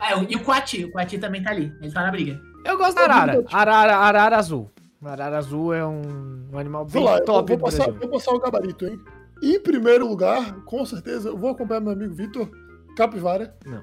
[0.00, 0.84] Ah, e o Coati.
[0.84, 1.72] O Coati também tá ali.
[1.80, 2.40] Ele tá na briga.
[2.64, 3.44] Eu gosto da arara.
[3.50, 4.70] Arara, arara azul.
[5.02, 8.32] Arara azul é um, um animal bem lá, eu top vou do passar, vou passar
[8.32, 8.98] o gabarito, hein?
[9.42, 12.50] Em primeiro lugar, com certeza, eu vou acompanhar meu amigo Vitor,
[12.96, 13.54] capivara.
[13.64, 13.82] Não.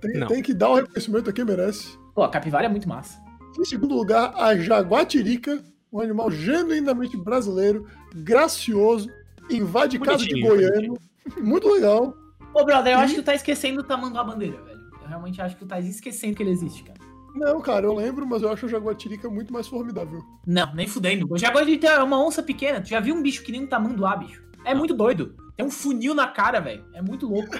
[0.00, 0.26] Tem, Não.
[0.28, 1.98] tem que dar o reconhecimento a quem merece.
[2.14, 3.20] Pô, a capivara é muito massa.
[3.58, 9.10] Em segundo lugar, a jaguatirica, um animal genuinamente brasileiro, gracioso,
[9.50, 10.98] invade casa de Bonitinho, goiano.
[11.38, 12.14] Muito legal.
[12.54, 14.80] Ô, brother, eu acho que tu tá esquecendo o tamanduá bandeira, velho.
[15.02, 16.98] Eu realmente acho que tu tá esquecendo que ele existe, cara.
[17.34, 20.20] Não, cara, eu lembro, mas eu acho a jaguatirica muito mais formidável.
[20.46, 21.26] Não, nem fudendo.
[21.30, 22.80] O jaguatirica é uma onça pequena.
[22.80, 24.42] Tu já viu um bicho que nem um tamanduá, bicho?
[24.66, 25.34] É muito doido.
[25.56, 26.84] Tem um funil na cara, velho.
[26.92, 27.50] É muito louco.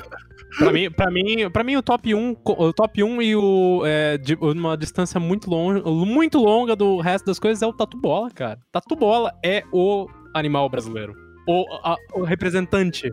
[0.58, 3.82] Pra mim, pra mim, pra mim o top 1, co- o top 1 e o
[3.86, 7.96] é, de uma distância muito longa, muito longa do resto das coisas é o tatu
[7.96, 8.58] bola, cara.
[8.70, 11.14] Tatu bola é o animal brasileiro.
[11.48, 13.10] O, a- o representante.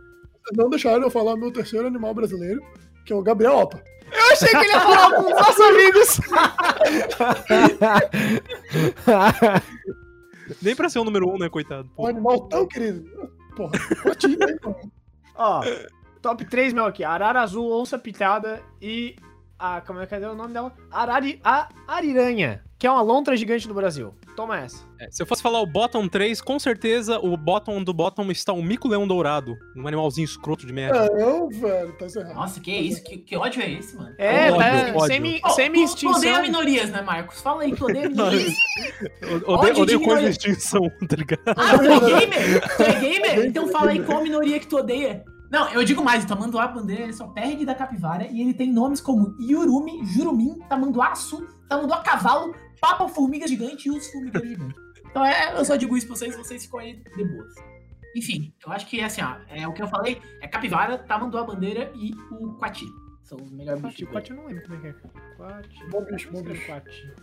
[0.56, 2.62] Não deixaram eu falar meu terceiro animal brasileiro,
[3.06, 3.82] que é o Gabriel Opa.
[4.12, 6.20] Eu achei que ele ia falar com os nossos amigos.
[10.62, 11.88] Nem pra ser o número 1, né, coitado.
[11.90, 12.08] Um Pô.
[12.08, 13.06] animal tão querido.
[13.56, 14.48] Porra, Coati, né?
[14.48, 14.76] irmão?
[15.36, 15.62] Ó,
[16.22, 17.04] top 3 meu aqui.
[17.04, 19.16] Arara azul, onça pitada e...
[19.58, 20.74] A, como é que é o nome dela?
[20.90, 24.16] Arari, a ariranha, que é uma lontra gigante do Brasil.
[24.40, 24.86] Toma essa.
[24.98, 28.54] É, se eu fosse falar o bottom 3, com certeza o bottom do bottom está
[28.54, 29.54] o mico-leão dourado.
[29.76, 31.10] Um animalzinho escroto de merda.
[31.14, 32.34] Não, velho, tá errado.
[32.36, 33.04] Nossa, que isso?
[33.04, 34.16] Que, que ódio é esse, mano?
[34.18, 35.08] É, Ódio, tá ódio.
[35.08, 36.18] semi- Ô, tu- Tu semi-extinção.
[36.18, 37.42] odeia minorias, né, Marcos?
[37.42, 38.54] Fala aí, tu odeia minorias.
[39.46, 41.42] Odeio, de odeio coisa de extinção, tá ligado?
[41.48, 42.62] Ah, tu é gamer?
[42.78, 43.46] Tu é gamer?
[43.46, 45.22] Então fala aí qual minoria que tu odeia.
[45.52, 48.72] Não, eu digo mais, o tamanduá bandeira ele só perde da capivara e ele tem
[48.72, 54.82] nomes como Iurumi, Jurumim, tamanduá açu, tamanduá cavalo, papa formiga gigante e os formigueiros gigantes.
[55.10, 57.54] Então é, eu só digo isso pra vocês, vocês ficam aí de boas.
[58.16, 61.44] Enfim, eu acho que é assim, ó, é o que eu falei, é capivara, tamanduá
[61.44, 62.86] bandeira e o quati.
[63.24, 64.12] São os melhores Quati, bichos.
[64.12, 64.94] quati eu não lembro como é que é.
[65.38, 65.86] Quati.
[65.92, 66.66] Bom bicho, bom bicho.
[66.66, 67.14] Quati.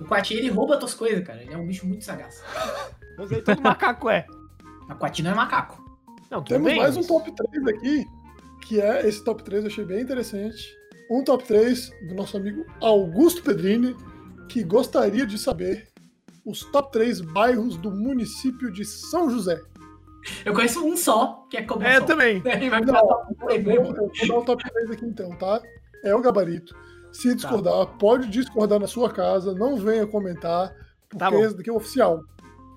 [0.00, 1.42] O quati, ele rouba tuas coisas, cara.
[1.42, 2.40] Ele é um bicho muito sagaz.
[3.18, 4.26] Eu sei todo macaco é.
[4.86, 5.84] Mas quati não é macaco.
[6.30, 6.76] Não, Temos bem.
[6.78, 8.06] mais um mas- top 3 aqui,
[8.62, 10.76] que é esse top 3 eu achei bem interessante.
[11.10, 13.96] Um top 3 do nosso amigo Augusto Pedrini,
[14.48, 15.88] que gostaria de saber
[16.44, 19.60] os top 3 bairros do município de São José.
[20.44, 22.42] Eu conheço um só, que é Cobra É, eu também.
[22.46, 25.60] Ele vai Não, Eu três vou, eu vou dar o top 3 aqui então, tá?
[26.04, 26.74] É o gabarito.
[27.12, 30.70] Se discordar, pode discordar na sua casa, não venha comentar,
[31.08, 32.20] porque Tá esse daqui é oficial.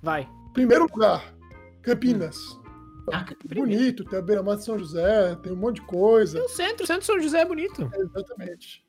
[0.01, 0.29] Vai.
[0.53, 1.33] Primeiro lugar,
[1.81, 2.57] Campinas.
[3.11, 6.43] Ah, Bonito, tem a beira-mar de São José, tem um monte de coisa.
[6.43, 7.89] O centro, o centro de São José é bonito.
[7.93, 8.85] Exatamente.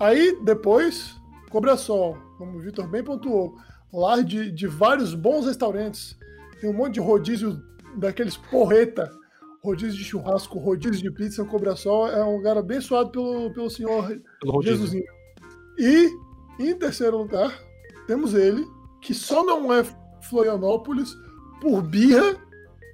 [0.00, 1.16] Aí, depois,
[1.50, 3.56] Cobrasol, como o Vitor bem pontuou,
[3.92, 6.16] lar de, de vários bons restaurantes.
[6.60, 7.62] Tem um monte de rodízio
[7.96, 9.10] daqueles porreta,
[9.62, 11.44] rodízio de churrasco, rodízio de pizza.
[11.44, 14.62] Cobrasol é um lugar abençoado pelo, pelo Senhor Pelo.
[14.62, 15.04] Jesusinho.
[15.78, 16.10] E,
[16.58, 17.56] em terceiro lugar,
[18.06, 18.66] temos ele,
[19.00, 19.84] que só não é
[20.22, 21.16] Florianópolis
[21.60, 22.36] por birra,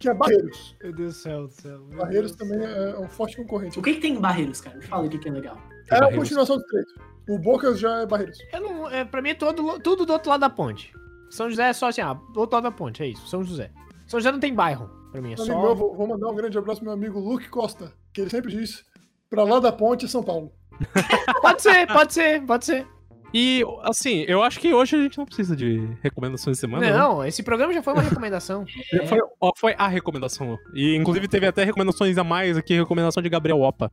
[0.00, 0.76] que é Barreiros.
[0.82, 1.80] Meu Deus do céu, do céu.
[1.96, 2.76] Barreiros Deus também céu.
[2.76, 3.78] é um forte concorrente.
[3.78, 4.76] O que, que tem em Barreiros, cara?
[4.76, 5.58] Me fala o que, que é legal.
[5.90, 6.86] É a continuação do três.
[7.28, 8.38] O Bocas já é Barreiros.
[8.52, 10.92] Eu não, é, pra mim é todo, tudo do outro lado da ponte.
[11.30, 13.26] São José é só assim, ah, do outro lado da ponte, é isso.
[13.26, 13.70] São José.
[14.06, 15.60] São José não tem bairro, pra mim, é Amigo só...
[15.60, 17.92] meu, vou, vou mandar um grande abraço pro meu amigo Luke Costa.
[18.12, 18.84] que ele sempre diz,
[19.30, 20.52] pra lá da ponte é São Paulo.
[21.40, 22.86] Pode ser, pode ser, pode ser.
[23.32, 26.84] E, assim, eu acho que hoje a gente não precisa de recomendações de semana.
[26.84, 26.96] né?
[26.96, 28.64] Não, esse programa já foi uma recomendação.
[29.08, 30.56] Foi, ó, foi a recomendação.
[30.72, 33.90] E, inclusive, teve até recomendações a mais aqui, recomendação de Gabriel Opa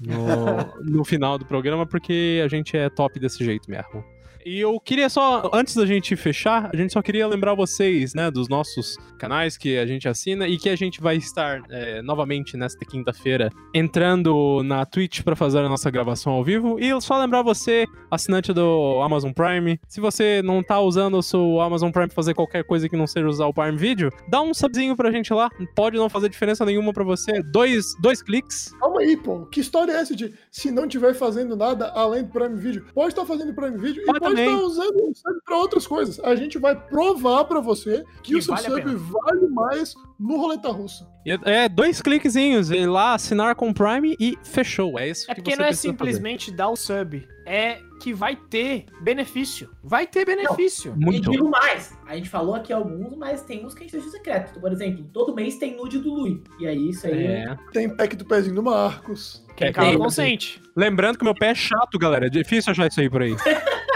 [0.00, 4.04] no, no final do programa, porque a gente é top desse jeito mesmo.
[4.44, 8.30] E eu queria só, antes da gente fechar, a gente só queria lembrar vocês, né,
[8.30, 12.54] dos nossos canais que a gente assina e que a gente vai estar é, novamente
[12.54, 16.78] nesta quinta-feira entrando na Twitch para fazer a nossa gravação ao vivo.
[16.78, 21.58] E só lembrar você, assinante do Amazon Prime, se você não tá usando o seu
[21.62, 24.52] Amazon Prime pra fazer qualquer coisa que não seja usar o Prime Video, dá um
[24.52, 25.48] subzinho pra gente lá.
[25.74, 27.42] Pode não fazer diferença nenhuma pra você.
[27.44, 28.74] Dois, dois cliques.
[28.78, 29.46] Calma aí, pô.
[29.46, 32.84] Que história é essa de se não estiver fazendo nada além do Prime Video?
[32.94, 34.54] Pode estar fazendo Prime Video e Pode pode também.
[34.54, 36.20] estar usando o sub pra outras coisas.
[36.20, 40.36] A gente vai provar pra você que, Que o seu vale sub vale mais no
[40.36, 41.06] Roleta Russa.
[41.26, 44.98] E É, dois cliquezinhos, ir lá, assinar com o Prime e fechou.
[44.98, 48.36] É isso É que porque você não é simplesmente dar o sub, é que vai
[48.36, 49.70] ter benefício.
[49.82, 50.92] Vai ter benefício.
[50.92, 51.04] fazer.
[51.04, 51.28] Muito.
[51.30, 54.10] E digo mais, a gente falou aqui alguns, mas tem uns que a gente deixou
[54.10, 54.60] secreto.
[54.60, 56.42] Por exemplo, todo mês tem nude do Lui.
[56.60, 57.44] E aí, isso aí é...
[57.44, 57.56] É.
[57.72, 59.42] Tem pack do pezinho do Marcos.
[59.56, 59.98] Quem É, cala tem.
[59.98, 60.60] consente.
[60.76, 62.26] Lembrando que meu pé é chato, galera.
[62.26, 63.34] É difícil achar isso aí por aí.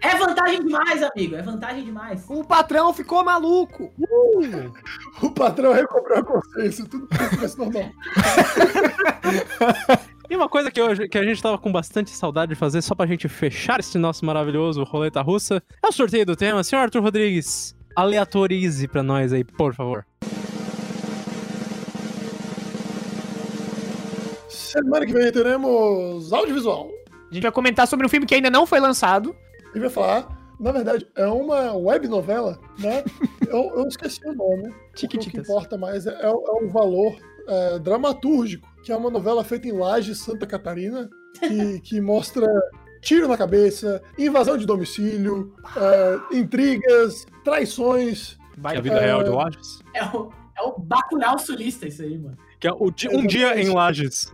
[0.00, 1.36] é vantagem demais, amigo.
[1.36, 2.24] É vantagem demais.
[2.28, 3.92] O patrão ficou maluco.
[5.20, 7.90] O patrão recobrou a consciência, tudo parece normal.
[10.30, 12.94] E uma coisa que, hoje, que a gente tava com bastante saudade de fazer, só
[12.94, 16.62] pra gente fechar esse nosso maravilhoso roleta russa, é o sorteio do tema.
[16.62, 20.04] Senhor Arthur Rodrigues, aleatorize pra nós aí, por favor.
[24.50, 26.90] Semana que vem teremos audiovisual.
[27.30, 29.34] A gente vai comentar sobre um filme que ainda não foi lançado.
[29.74, 33.04] E vai falar, na verdade, é uma web novela, né?
[33.48, 34.68] eu, eu esqueci o nome.
[34.68, 37.16] O que importa mais é, é o é o valor
[37.46, 41.08] é, dramatúrgico, que é uma novela feita em Lages, Santa Catarina,
[41.38, 42.46] que, que mostra
[43.00, 48.36] tiro na cabeça, invasão de domicílio, é, intrigas, traições.
[48.60, 49.04] Que é a vida É.
[49.06, 49.78] real de Lages.
[49.94, 52.36] É o, é o sulista isso aí, mano.
[52.58, 54.32] Que é o di- um dia em Lages.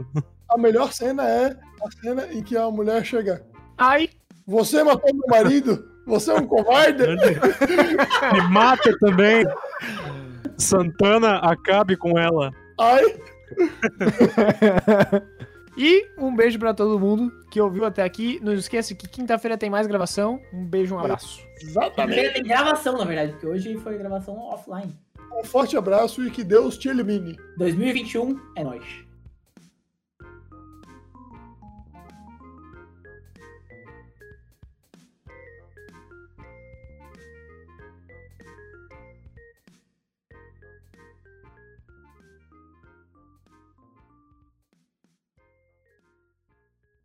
[0.48, 3.44] A melhor cena é a cena em que a mulher chega.
[3.76, 4.08] Ai,
[4.46, 5.88] Você matou meu marido?
[6.06, 7.02] Você é um covarde?
[7.06, 9.44] Me mata também.
[10.58, 12.50] Santana, acabe com ela.
[12.78, 13.02] Ai,
[15.76, 18.38] E um beijo pra todo mundo que ouviu até aqui.
[18.42, 20.40] Não esqueça que quinta-feira tem mais gravação.
[20.52, 21.40] Um beijo, um abraço.
[21.60, 22.32] exatamente.
[22.34, 24.94] Tem gravação, na verdade, porque hoje foi gravação offline.
[25.36, 27.36] Um forte abraço e que Deus te elimine.
[27.58, 29.03] 2021 é nóis.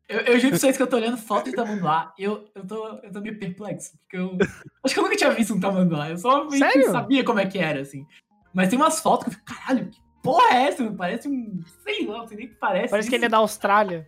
[0.09, 2.65] Eu, eu juro pra vocês que eu tô olhando foto de tamanduá e eu, eu,
[2.65, 3.91] tô, eu tô meio perplexo.
[3.99, 4.35] Porque eu.
[4.83, 6.09] Acho que eu nunca tinha visto um tamanduá.
[6.09, 8.07] Eu só meio que sabia como é que era, assim.
[8.51, 10.91] Mas tem umas fotos que eu fico, caralho, que porra é essa?
[10.93, 11.61] Parece um.
[11.83, 12.89] Sei lá, não sei nem o que parece.
[12.89, 13.19] Parece que isso.
[13.19, 14.07] ele é da Austrália.